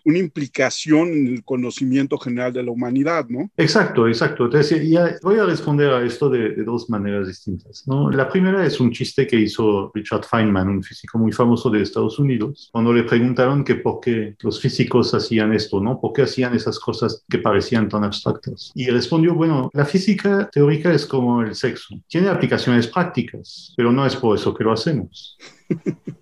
[0.03, 3.51] una implicación en el conocimiento general de la humanidad, ¿no?
[3.55, 4.45] Exacto, exacto.
[4.45, 7.83] Entonces, ya voy a responder a esto de, dos maneras distintas.
[7.87, 8.09] ¿no?
[8.09, 12.19] La primera es un chiste que hizo Richard Feynman, un físico muy famoso de Estados
[12.19, 15.99] Unidos, cuando le preguntaron que por qué los físicos hacían esto, ¿no?
[15.99, 18.71] ¿Por qué hacían esas cosas que parecían tan abstractas?
[18.75, 21.95] Y respondió, bueno, la física teórica es como el sexo.
[22.07, 25.37] Tiene aplicaciones prácticas, pero no es por eso que lo hacemos.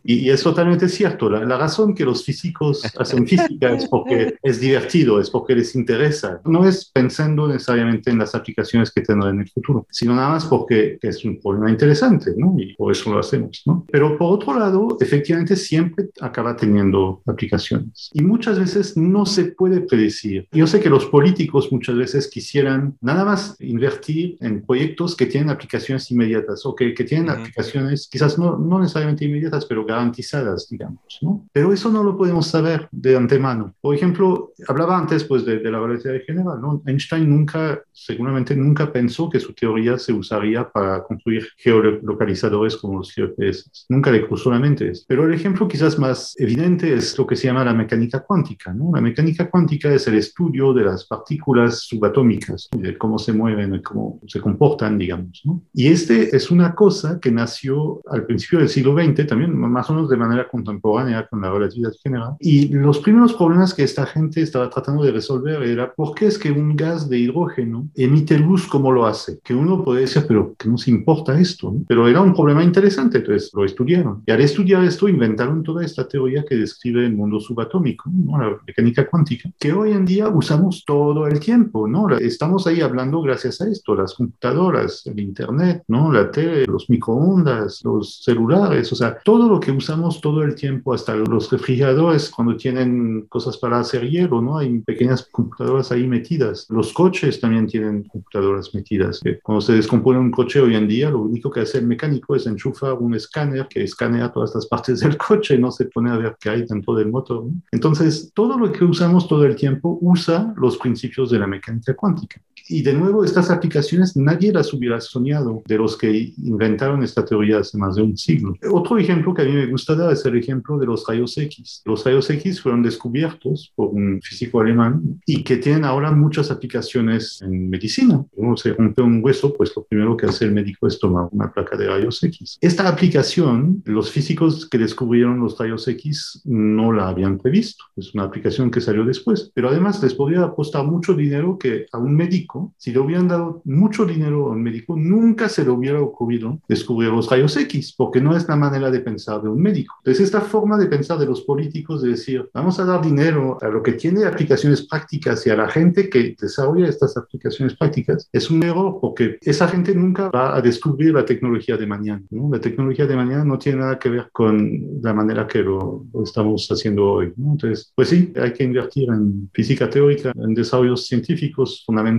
[0.03, 1.29] Y, es totalmente cierto.
[1.29, 5.75] La, la, razón que los físicos hacen física es porque es divertido, es porque les
[5.75, 6.41] interesa.
[6.45, 10.45] No es pensando necesariamente en las aplicaciones que tendrán en el futuro, sino nada más
[10.45, 12.55] porque es un problema interesante, ¿no?
[12.57, 13.85] Y por eso lo hacemos, ¿no?
[13.91, 18.09] Pero por otro lado, efectivamente siempre acaba teniendo aplicaciones.
[18.13, 20.47] Y muchas veces no se puede predecir.
[20.51, 25.49] Yo sé que los políticos muchas veces quisieran nada más invertir en proyectos que tienen
[25.49, 31.19] aplicaciones inmediatas o que, que tienen aplicaciones quizás no, no necesariamente inmediatas, pero garantizadas, digamos,
[31.21, 31.47] ¿no?
[31.51, 33.73] Pero eso no lo podemos saber de antemano.
[33.81, 36.81] Por ejemplo, hablaba antes pues de, la relatividad general, ¿no?
[36.85, 43.13] Einstein nunca, seguramente nunca pensó que su teoría se usaría para construir geolocalizadores como los
[43.13, 43.69] GPS.
[43.89, 44.91] Nunca le cruzó la mente.
[45.07, 48.91] Pero el ejemplo quizás más evidente es lo que se llama la mecánica cuántica, ¿no?
[48.93, 54.19] La mecánica cuántica es el estudio de las partículas subatómicas, de cómo se mueven, cómo
[54.27, 55.63] se comportan, digamos, ¿no?
[55.73, 59.93] Y este es una cosa que nació al principio del siglo XX, también más o
[59.93, 62.35] menos de manera contemporánea con la relatividad general.
[62.39, 66.37] Y los primeros problemas que esta gente estaba tratando de resolver era por qué es
[66.37, 69.39] que un gas de hidrógeno emite luz como lo hace.
[69.43, 71.75] Que uno puede decir, pero que nos importa esto.
[71.87, 74.23] Pero era un problema interesante, entonces lo estudiaron.
[74.25, 78.37] Y al estudiar esto inventaron toda esta teoría que describe el mundo subatómico, ¿no?
[78.37, 81.87] la mecánica cuántica, que hoy en día usamos todo el tiempo.
[81.87, 82.09] ¿no?
[82.17, 86.11] Estamos ahí hablando gracias a esto, las computadoras, el Internet, ¿no?
[86.11, 90.93] la tele, los microondas, los celulares, o sea, todo lo que usamos todo el tiempo,
[90.93, 94.57] hasta los refrigeradores cuando tienen cosas para hacer hielo, ¿no?
[94.57, 96.67] Hay pequeñas computadoras ahí metidas.
[96.69, 99.21] Los coches también tienen computadoras metidas.
[99.43, 102.45] Cuando se descompone un coche hoy en día, lo único que hace el mecánico es
[102.45, 106.35] enchufar un escáner que escanea todas las partes del coche, no se pone a ver
[106.39, 107.45] qué hay dentro del motor.
[107.71, 112.41] Entonces, todo lo que usamos todo el tiempo usa los principios de la mecánica cuántica.
[112.69, 117.59] Y de nuevo, estas aplicaciones nadie las hubiera soñado de los que inventaron esta teoría
[117.59, 118.53] hace más de un siglo.
[118.71, 121.81] Otro ejemplo que a mí me gusta dar es el ejemplo de los rayos X.
[121.85, 127.41] Los rayos X fueron descubiertos por un físico alemán y que tienen ahora muchas aplicaciones
[127.41, 128.23] en medicina.
[128.33, 131.51] Uno se rompe un hueso, pues lo primero que hace el médico es tomar una
[131.51, 132.57] placa de rayos X.
[132.61, 137.83] Esta aplicación, los físicos que descubrieron los rayos X no la habían previsto.
[137.95, 139.51] Es una aplicación que salió después.
[139.53, 143.61] Pero además les podría apostar mucho dinero que a un médico si le hubieran dado
[143.65, 148.21] mucho dinero a un médico, nunca se le hubiera ocurrido descubrir los rayos X, porque
[148.21, 149.95] no es la manera de pensar de un médico.
[149.99, 153.67] Entonces, esta forma de pensar de los políticos de decir, vamos a dar dinero a
[153.67, 158.49] lo que tiene aplicaciones prácticas y a la gente que desarrolla estas aplicaciones prácticas, es
[158.49, 162.23] un error, porque esa gente nunca va a descubrir la tecnología de mañana.
[162.29, 166.67] La tecnología de mañana no tiene nada que ver con la manera que lo, estamos
[166.69, 167.33] haciendo hoy.
[167.37, 172.11] Entonces, pues sí, hay que invertir en física teórica, en desarrollos científicos fundamentales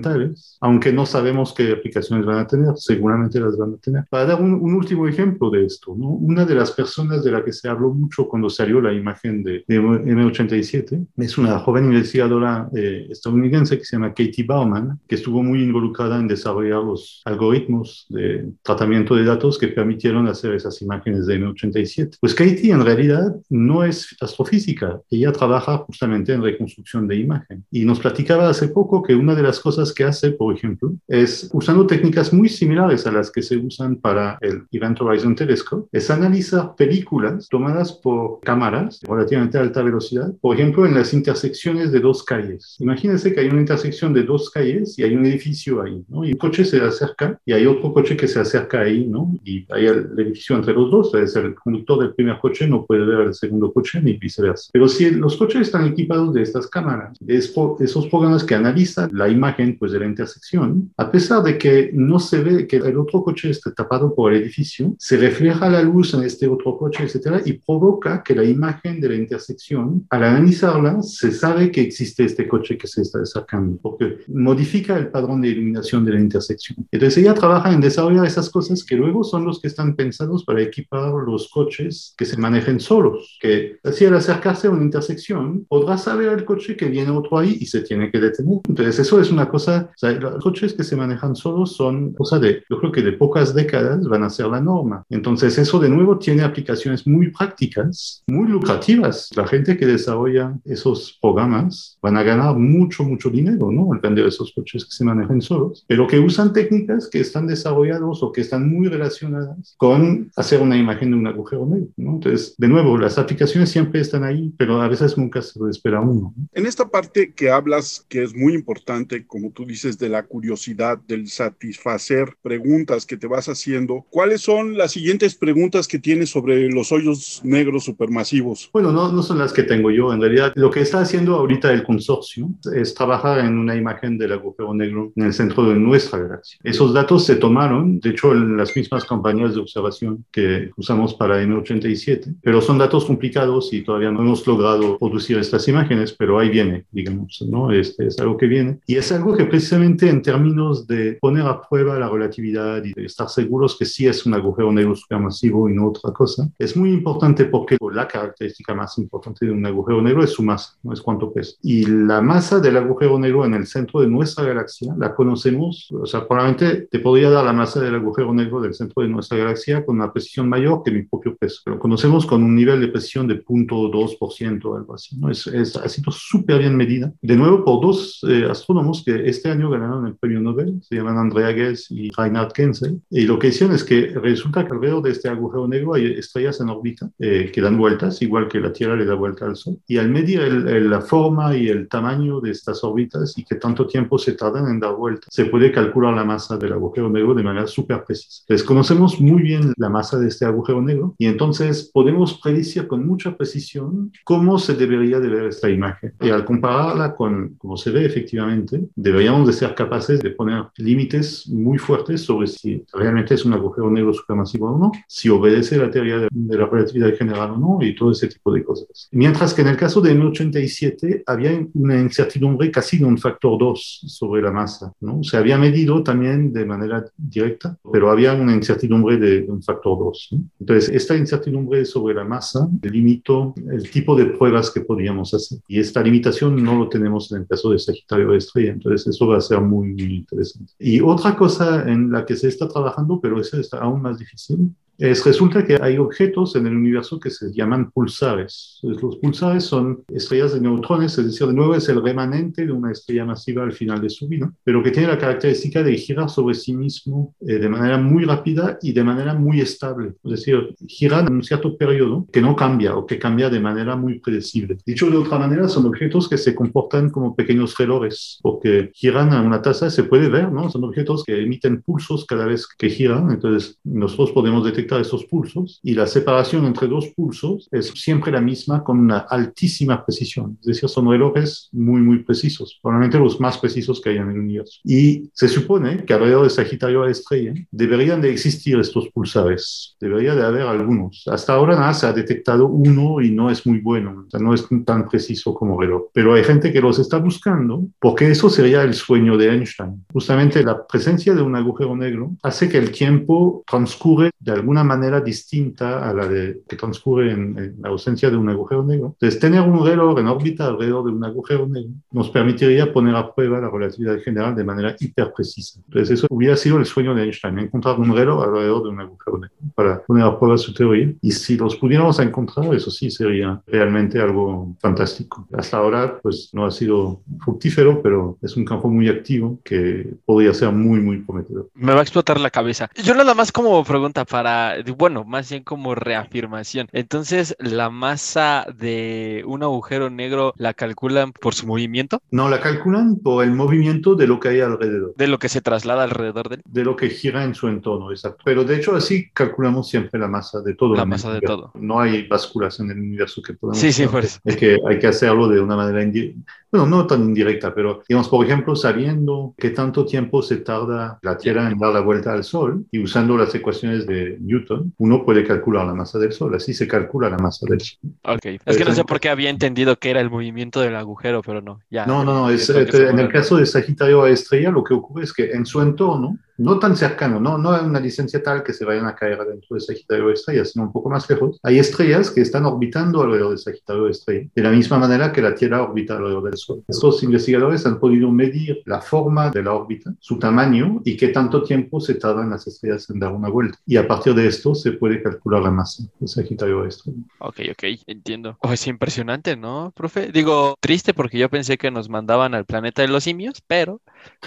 [0.61, 4.05] aunque no sabemos qué aplicaciones van a tener, seguramente las van a tener.
[4.09, 6.09] Para dar un, último ejemplo de esto, ¿no?
[6.09, 9.65] una de las personas de la que se habló mucho cuando salió la imagen de,
[9.67, 15.63] M87 es una joven investigadora eh, estadounidense que se llama Katie Bauman, que estuvo muy
[15.63, 21.41] involucrada en desarrollar los algoritmos de tratamiento de datos que permitieron hacer esas imágenes de
[21.41, 22.19] M87.
[22.21, 27.65] Pues Katie en realidad no es astrofísica, ella trabaja justamente en reconstrucción de imagen.
[27.71, 31.49] Y nos platicaba hace poco que una de las cosas que hace por ejemplo, es
[31.53, 36.11] usando técnicas muy similares a las que se usan para el Event Horizon Telescope, es
[36.11, 41.93] analizar analizar películas tomadas por cámaras relativamente a alta velocidad, por ejemplo, en las intersecciones
[41.93, 42.77] de dos calles.
[42.81, 46.25] Imagínense que hay una intersección de dos calles y hay un edificio ahí, ¿no?
[46.25, 49.35] Y un coche se acerca y hay otro coche que se acerca ahí, ¿no?
[49.45, 53.05] Y hay el edificio entre los dos, es el conductor del primer coche no puede
[53.05, 54.71] ver el segundo coche ni viceversa.
[54.73, 59.29] Pero si los coches están equipados de estas cámaras, de esos programas que analizan la
[59.29, 63.23] imagen pues, de la intersección, a pesar de que no se ve que el otro
[63.23, 67.41] coche esté tapado por el edificio, se refleja la luz en este otro coche, etcétera,
[67.45, 72.49] y provoca que la imagen de la intersección, al analizarla, se sabe que existe este
[72.49, 76.87] coche que se está sacando, porque modifica el patrón de iluminación de la intersección.
[76.91, 80.63] Entonces ella trabaja en desarrollar esas cosas que luego son los que están pensados para
[80.63, 85.99] equipar los coches que se manejen solos, que así al acercarse a una intersección podrá
[85.99, 88.61] saber el coche que viene otro ahí y se tiene que detener.
[88.69, 92.39] Entonces eso es una cosa, o sea, los coches que se manejan solos son cosa
[92.39, 95.05] de, yo creo que de pocas décadas van a ser la norma.
[95.11, 99.31] Entonces eso de nuevo tiene aplicaciones muy prácticas, muy lucrativas.
[99.37, 103.93] La gente que desarrolla esos programas van a ganar mucho, mucho dinero, ¿no?
[103.93, 108.23] Al vender esos coches que se manejan solos, pero que usan técnicas que están desarrollados
[108.23, 112.13] o que están muy relacionadas con hacer una imagen de un agujero negro, ¿no?
[112.15, 116.01] Entonces, de nuevo, las aplicaciones siempre están ahí, pero a veces nunca se lo espera
[116.01, 116.35] uno.
[116.53, 120.99] En esta parte que hablas, que es muy importante, como tú dices, de la curiosidad,
[121.07, 126.69] del satisfacer preguntas que te vas haciendo, ¿cuáles son las siguientes preguntas que tienes sobre
[126.69, 128.71] los hoyos negros supermasivos?
[128.73, 130.13] Bueno, no, no son las que tengo yo.
[130.13, 134.33] En realidad, lo que está haciendo ahorita el consorcio es trabajar en una imagen del
[134.33, 136.59] agujero negro en el centro de nuestra galaxia.
[136.63, 141.43] Esos datos se tomaron, de hecho, en las mismas campañas de observación que usamos para
[141.43, 146.49] M87, pero son datos complicados y todavía no hemos logrado producir estas imágenes, pero ahí
[146.49, 147.73] viene, digamos, ¿no?
[147.73, 148.79] Este es algo que viene.
[148.87, 153.07] Y es algo que precisamente en términos de poner a prueba la relatividad y de
[153.07, 156.91] estar seguros que sí es un agujero negro supermasivo y no otra cosa, es muy
[156.93, 161.01] importante porque la característica más importante de un agujero negro es su masa, no es
[161.01, 161.57] cuánto pesa.
[161.63, 166.07] Y la masa del agujero negro en el centro de nuestra galaxia la conocemos, o
[166.07, 169.85] sea, probablemente te podría dar la masa del agujero negro del centro de nuestra galaxia
[169.85, 171.63] con una precisión mayor que mi propio peso.
[171.67, 175.31] Lo conocemos con un nivel de precisión de 0.2% o algo así, ¿no?
[175.31, 177.13] Es, es, ha sido súper bien medida.
[177.21, 181.19] De nuevo, por dos eh, astrónomos que este año ganaron el premio Nobel, se llaman
[181.19, 185.11] Andrea Ghez y Reinhard Kenzel, y lo que hicieron es que resulta que alrededor de
[185.11, 188.97] este agujero negro hay estrellas en órbita eh, que dan vueltas, igual que la Tierra
[188.97, 192.51] le da vuelta al Sol, y al medir el, la forma y el tamaño de
[192.51, 196.25] estas órbitas y que tanto tiempo se tardan en dar vueltas, se puede calcular la
[196.25, 198.43] masa del agujero negro de manera súper precisa.
[198.43, 203.07] Entonces, conocemos muy bien la masa de este agujero negro y entonces podemos predecir con
[203.07, 206.15] mucha precisión cómo se debería de ver esta imagen.
[206.21, 211.49] Y al compararla con cómo se ve efectivamente, deberíamos de ser capaces de poner límites
[211.49, 215.91] muy fuertes sobre si realmente es un agujero negro supermasivo o no, si obedece la
[215.91, 219.09] teoría de, de la relatividad general o no, y todo ese tipo de cosas.
[219.13, 224.05] Mientras que en el caso de M87 había una incertidumbre casi de un factor 2
[224.07, 225.23] sobre la masa, ¿no?
[225.23, 230.29] Se había medido también de manera directa, pero había una incertidumbre de, un factor 2.
[230.33, 230.45] ¿no?
[230.61, 235.59] Entonces, esta incertidumbre sobre la masa limitó el tipo de pruebas que podíamos hacer.
[235.69, 239.27] Y esta limitación no lo tenemos en el caso de Sagitario de Estrella, entonces eso
[239.27, 240.73] va a ser muy, muy interesante.
[240.79, 244.71] Y otra cosa en la que se está trabajando, pero esa está aún más difícil,
[244.99, 248.79] es, resulta que hay objetos en el universo que se llaman pulsares.
[248.83, 252.93] los pulsares son estrellas de neutrones, es decir, de nuevo es el remanente de una
[252.93, 256.55] estrella masiva al final de su vida, pero que tiene la característica de girar sobre
[256.55, 260.13] sí mismo eh, de manera muy rápida y de manera muy estable.
[260.23, 263.97] Es decir, girar en un cierto periodo que no cambia o que cambia de manera
[263.97, 264.79] muy predecible.
[264.85, 269.41] Dicho de otra manera, son objetos que se comportan como pequeños relojes, porque giran a
[269.41, 270.71] una tasa, se puede ver, ¿no?
[270.71, 275.81] Son objetos que emiten pulsos cada vez que giran, entonces nosotros podemos detectar esos pulsos
[275.83, 280.59] y la separación entre dos pulsos es siempre la misma con una altísima precisión.
[280.61, 284.39] Es decir, son relojes muy, muy precisos, probablemente los más precisos que hay en el
[284.39, 284.81] universo.
[284.85, 289.97] Y se supone que alrededor de Sagitario a la estrella deberían de existir estos pulsares,
[290.01, 291.25] debería de haber algunos.
[291.27, 295.09] Hasta ahora nada se ha detectado uno y no es muy bueno, no es tan
[295.09, 296.05] preciso como reloj.
[296.13, 300.05] Pero hay gente que los está buscando porque eso sería el sueño de Einstein.
[300.13, 304.85] Justamente la presencia de un agujero negro hace que el tiempo transcurre de alguna una
[304.85, 309.15] manera distinta a la de, que transcurre en, la ausencia de un agujero negro.
[309.15, 313.35] Entonces, tener un reloj en órbita alrededor de un agujero negro nos permitiría poner a
[313.35, 315.81] prueba la relatividad general de manera hiper precisa.
[315.87, 319.39] Entonces, eso hubiera sido el sueño de Einstein, encontrar un reloj alrededor de un agujero
[319.39, 321.13] negro para poner a prueba su teoría.
[321.21, 325.47] Y si los pudiéramos encontrar, eso sí sería realmente algo fantástico.
[325.53, 330.55] Hasta ahora, pues no ha sido fructífero, pero es un campo muy activo que podría
[330.55, 331.69] ser muy, muy prometedor.
[331.75, 332.91] Me va a explotar la cabeza.
[333.03, 334.62] Yo nada más como pregunta para
[334.97, 336.89] bueno, más bien como reafirmación.
[336.93, 342.21] Entonces, ¿la masa de un agujero negro la calculan por su movimiento?
[342.31, 345.15] No, la calculan por el movimiento de lo que hay alrededor.
[345.17, 346.63] De lo que se traslada alrededor de él.
[346.65, 348.43] De lo que gira en su entorno, exacto.
[348.45, 350.95] Pero de hecho así calculamos siempre la masa de todo.
[350.95, 351.73] La masa de todo.
[351.75, 353.79] No hay básculas en el universo que podamos...
[353.79, 354.41] Sí, sí, por eso.
[354.45, 358.31] Es que hay que hacerlo de una manera indirecta bueno, no tan indirecta, pero digamos,
[358.31, 362.45] por ejemplo, sabiendo que tanto tiempo se tarda la Tierra en dar la vuelta al
[362.45, 364.52] Sol y usando las ecuaciones de Newton,
[364.99, 366.55] uno puede calcular la masa del Sol.
[366.55, 367.99] Así se calcula la masa del Sol.
[368.25, 368.47] Ok.
[368.65, 371.61] Es que no sé por qué había entendido que era el movimiento del agujero, pero
[371.61, 371.81] no.
[371.91, 372.51] Ya, no, no, no.
[372.51, 375.81] Es, en el caso de Sagitario a estrella, lo que ocurre es que en su
[375.81, 379.39] entorno, no tan cercano, no, no hay una distancia tal que se vayan a caer
[379.39, 381.59] dentro de Sagitario estrella, sino un poco más lejos.
[381.63, 385.55] Hay estrellas que están orbitando alrededor de Sagitario estrella, de la misma manera que la
[385.55, 386.85] Tierra orbita alrededor del Sol.
[386.87, 391.63] Estos investigadores han podido medir la forma de la órbita, su tamaño y qué tanto
[391.63, 393.79] tiempo se tardan las estrellas en dar una vuelta.
[393.87, 397.19] Y a partir de esto se puede calcular la masa de Sagitario estrella.
[397.39, 398.57] Ok, ok, entiendo.
[398.61, 400.31] Oh, es impresionante, ¿no, profe?
[400.33, 404.01] Digo, triste porque yo pensé que nos mandaban al planeta de los simios, pero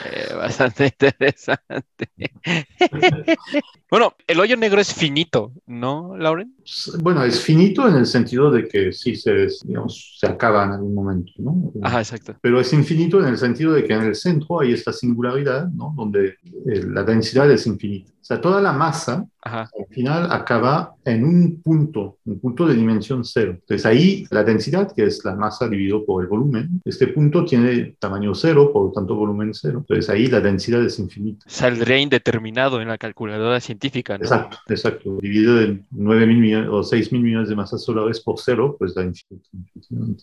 [0.05, 2.09] eh, bastante interesante.
[3.89, 6.55] bueno, el hoyo negro es finito, ¿no, Lauren?
[7.01, 10.93] Bueno, es finito en el sentido de que sí se, digamos, se acaba en algún
[10.93, 11.71] momento, ¿no?
[11.82, 12.36] Ajá, exacto.
[12.41, 15.93] Pero es infinito en el sentido de que en el centro hay esta singularidad, ¿no?
[15.95, 18.14] Donde eh, la densidad es infinita.
[18.26, 23.23] O sea, toda la masa al final acaba en un punto, un punto de dimensión
[23.23, 23.51] cero.
[23.51, 27.95] Entonces ahí la densidad, que es la masa dividido por el volumen, este punto tiene
[27.99, 29.80] tamaño cero, por lo tanto volumen cero.
[29.82, 31.45] Entonces ahí la densidad es infinita.
[31.47, 34.23] Saldría indeterminado en la calculadora científica, ¿no?
[34.23, 35.17] Exacto, exacto.
[35.21, 38.95] Dividido en 9 mil millones o 6 mil millones de masas solares por cero, pues
[38.95, 39.47] da infinito.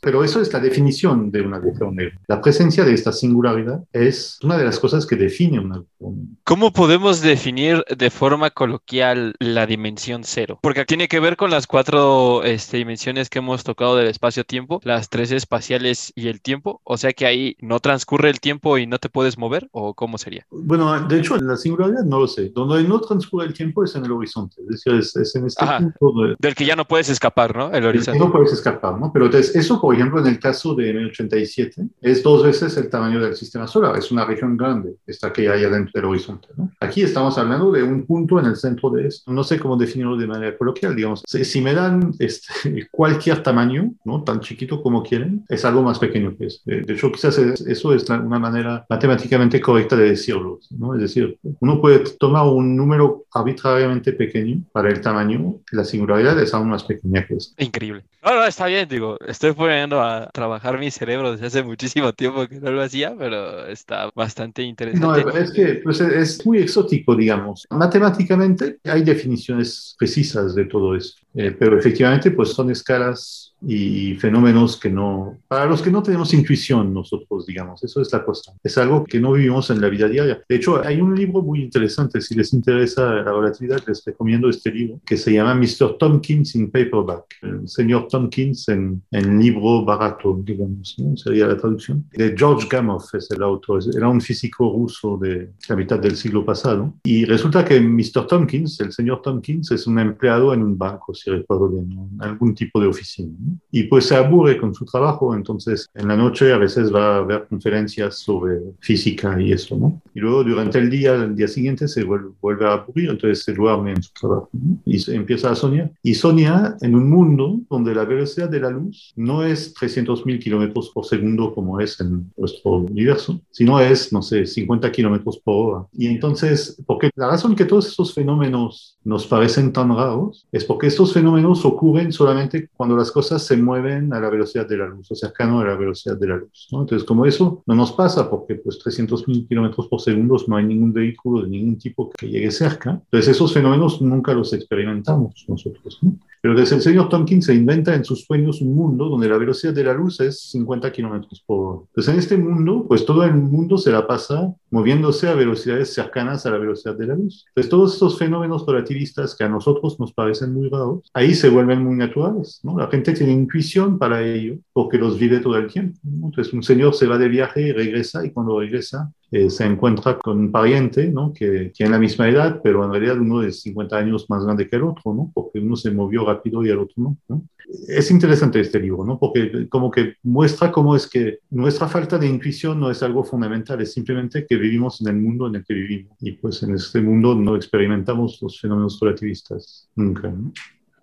[0.00, 2.18] Pero eso es la definición de un agujero negro.
[2.26, 6.36] La presencia de esta singularidad es una de las cosas que define un agujero negro.
[6.42, 11.66] ¿Cómo podemos definir de forma coloquial la dimensión cero, porque tiene que ver con las
[11.66, 16.96] cuatro este, dimensiones que hemos tocado del espacio-tiempo, las tres espaciales y el tiempo, o
[16.96, 20.46] sea que ahí no transcurre el tiempo y no te puedes mover, o cómo sería?
[20.50, 22.50] Bueno, de hecho, la singularidad no lo sé.
[22.50, 25.64] Donde no transcurre el tiempo es en el horizonte, es decir, es, en este
[25.98, 27.72] punto del que ya no puedes escapar, ¿no?
[27.72, 28.18] El horizonte.
[28.18, 29.12] No puedes escapar, ¿no?
[29.12, 33.20] Pero entonces, eso, por ejemplo, en el caso de M87, es dos veces el tamaño
[33.20, 36.70] del sistema solar, es una región grande, esta que hay adentro del horizonte, ¿no?
[36.80, 39.32] Aquí estamos hablando de un punto en el centro de esto.
[39.32, 41.22] No sé cómo definirlo de manera coloquial, digamos.
[41.26, 44.22] Si, me dan este, cualquier tamaño, ¿no?
[44.22, 46.60] Tan chiquito como quieren, es algo más pequeño que eso.
[46.64, 50.94] De hecho, quizás eso es una manera matemáticamente correcta de decirlo, ¿no?
[50.94, 56.52] Es decir, uno puede tomar un número arbitrariamente pequeño para el tamaño, la singularidad es
[56.54, 57.52] aún más pequeña que eso.
[57.58, 58.04] Increíble.
[58.24, 62.46] No, no, está bien, digo, estoy poniendo a trabajar mi cerebro desde hace muchísimo tiempo
[62.46, 65.24] que no lo hacía, pero está bastante interesante.
[65.24, 67.66] No, es que pues, es muy exótico, digamos.
[67.72, 74.76] Matemáticamente hay definiciones precisas de todo esto, eh, pero efectivamente pues son escalas y fenómenos
[74.76, 78.52] que no, para los que no tenemos intuición nosotros, digamos, eso es la cosa.
[78.62, 80.42] Es algo que no vivimos en la vida diaria.
[80.48, 84.70] De hecho, hay un libro muy interesante, si les interesa la relatividad, les recomiendo este
[84.70, 85.96] libro, que se llama Mr.
[85.98, 91.16] Tompkins in Paperback, el señor Tompkins en, en libro barato, digamos, ¿no?
[91.16, 92.04] sería la traducción.
[92.12, 96.44] De George Gamow es el autor, era un físico ruso de la mitad del siglo
[96.44, 96.94] pasado.
[97.04, 98.26] Y resulta que Mr.
[98.26, 102.54] Tompkins, el señor Tompkins, es un empleado en un banco, si recuerdo bien, en algún
[102.54, 103.32] tipo de oficina.
[103.38, 103.58] ¿no?
[103.70, 107.20] y pues se aburre con su trabajo, entonces en la noche a veces va a
[107.22, 110.02] ver conferencias sobre física y eso, ¿no?
[110.14, 113.92] Y luego durante el día, el día siguiente se vuelve, a aburrir, entonces se duerme
[113.92, 114.50] en su trabajo
[114.84, 115.90] y se empieza a soñar.
[116.02, 120.90] Y soña en un mundo donde la velocidad de la luz no es 300.000 kilómetros
[120.90, 125.86] por segundo como es en nuestro universo, sino es, no sé, 50 kilómetros por hora.
[125.92, 130.88] Y entonces, porque la razón que todos esos fenómenos nos parecen tan raros es porque
[130.88, 135.10] estos fenómenos ocurren solamente cuando las cosas se mueven a la velocidad de la luz
[135.10, 136.68] o cercano a la velocidad de la luz.
[136.72, 136.80] ¿no?
[136.80, 140.92] Entonces, como eso no nos pasa porque pues 300.000 kilómetros por segundo no hay ningún
[140.92, 145.98] vehículo de ningún tipo que llegue cerca, entonces esos fenómenos nunca los experimentamos nosotros.
[146.02, 146.16] ¿no?
[146.42, 149.72] Pero desde el señor Tompkins se inventa en sus sueños un mundo donde la velocidad
[149.72, 151.86] de la luz es 50 kilómetros por hora.
[151.86, 156.44] Entonces en este mundo, pues todo el mundo se la pasa moviéndose a velocidades cercanas
[156.44, 157.44] a la velocidad de la luz.
[157.50, 161.82] Entonces todos estos fenómenos relativistas que a nosotros nos parecen muy raros, ahí se vuelven
[161.82, 162.60] muy naturales.
[162.62, 162.78] ¿no?
[162.78, 165.98] La gente tiene intuición para ello porque los vive todo el tiempo.
[166.04, 170.18] Entonces un señor se va de viaje y regresa y cuando regresa eh, se encuentra
[170.18, 171.32] con un pariente ¿no?
[171.32, 174.76] que tiene la misma edad, pero en realidad uno es 50 años más grande que
[174.76, 175.30] el otro, ¿no?
[175.32, 177.16] porque uno se movió rápido y el otro no.
[177.28, 177.42] ¿no?
[177.88, 179.18] Es interesante este libro, ¿no?
[179.18, 183.80] porque como que muestra cómo es que nuestra falta de intuición no es algo fundamental,
[183.80, 186.16] es simplemente que vivimos en el mundo en el que vivimos.
[186.20, 190.28] Y pues en este mundo no experimentamos los fenómenos relativistas nunca.
[190.30, 190.52] ¿no?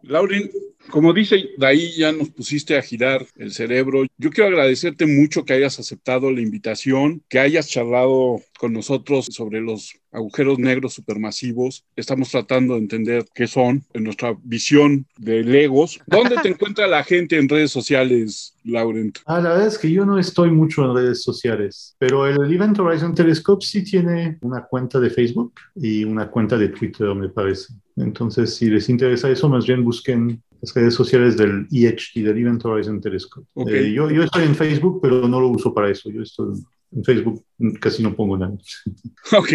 [0.04, 0.50] Lauren,
[0.90, 4.06] como dice, de ahí ya nos pusiste a girar el cerebro.
[4.18, 9.62] Yo quiero agradecerte mucho que hayas aceptado la invitación, que hayas charlado con nosotros sobre
[9.62, 11.86] los agujeros negros supermasivos.
[11.96, 16.00] Estamos tratando de entender qué son en nuestra visión de Legos.
[16.08, 19.20] ¿Dónde te encuentra la gente en redes sociales, Laurent?
[19.26, 22.80] Ah, la verdad es que yo no estoy mucho en redes sociales, pero el Event
[22.80, 27.74] Horizon Telescope sí tiene una cuenta de Facebook y una cuenta de Twitter, me parece.
[28.00, 32.64] Entonces, si les interesa eso, más bien busquen las redes sociales del EHT, del Event
[32.66, 33.48] Horizon Telescope.
[33.54, 33.88] Okay.
[33.88, 36.10] Eh, yo, yo estoy en Facebook, pero no lo uso para eso.
[36.10, 36.54] Yo estoy
[36.92, 37.46] en Facebook,
[37.80, 38.58] casi no pongo nada.
[39.38, 39.50] Ok.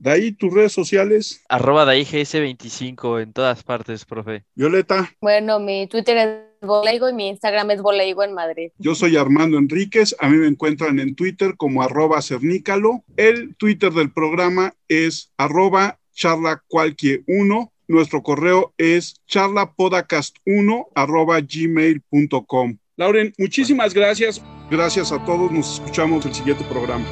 [0.00, 1.44] De ahí tus redes sociales.
[1.48, 4.44] Arroba de IGS25 en todas partes, profe.
[4.54, 5.10] Violeta.
[5.20, 8.70] Bueno, mi Twitter es Boleigo y mi Instagram es Boleigo en Madrid.
[8.78, 10.16] Yo soy Armando Enríquez.
[10.18, 13.04] A mí me encuentran en Twitter como arroba cernícalo.
[13.16, 17.70] El Twitter del programa es arroba charlacualquier1.
[17.88, 22.78] Nuestro correo es charlapodcast1 arroba gmail.com.
[22.96, 24.42] Lauren, muchísimas gracias.
[24.70, 25.50] Gracias a todos.
[25.50, 27.04] Nos escuchamos el siguiente programa.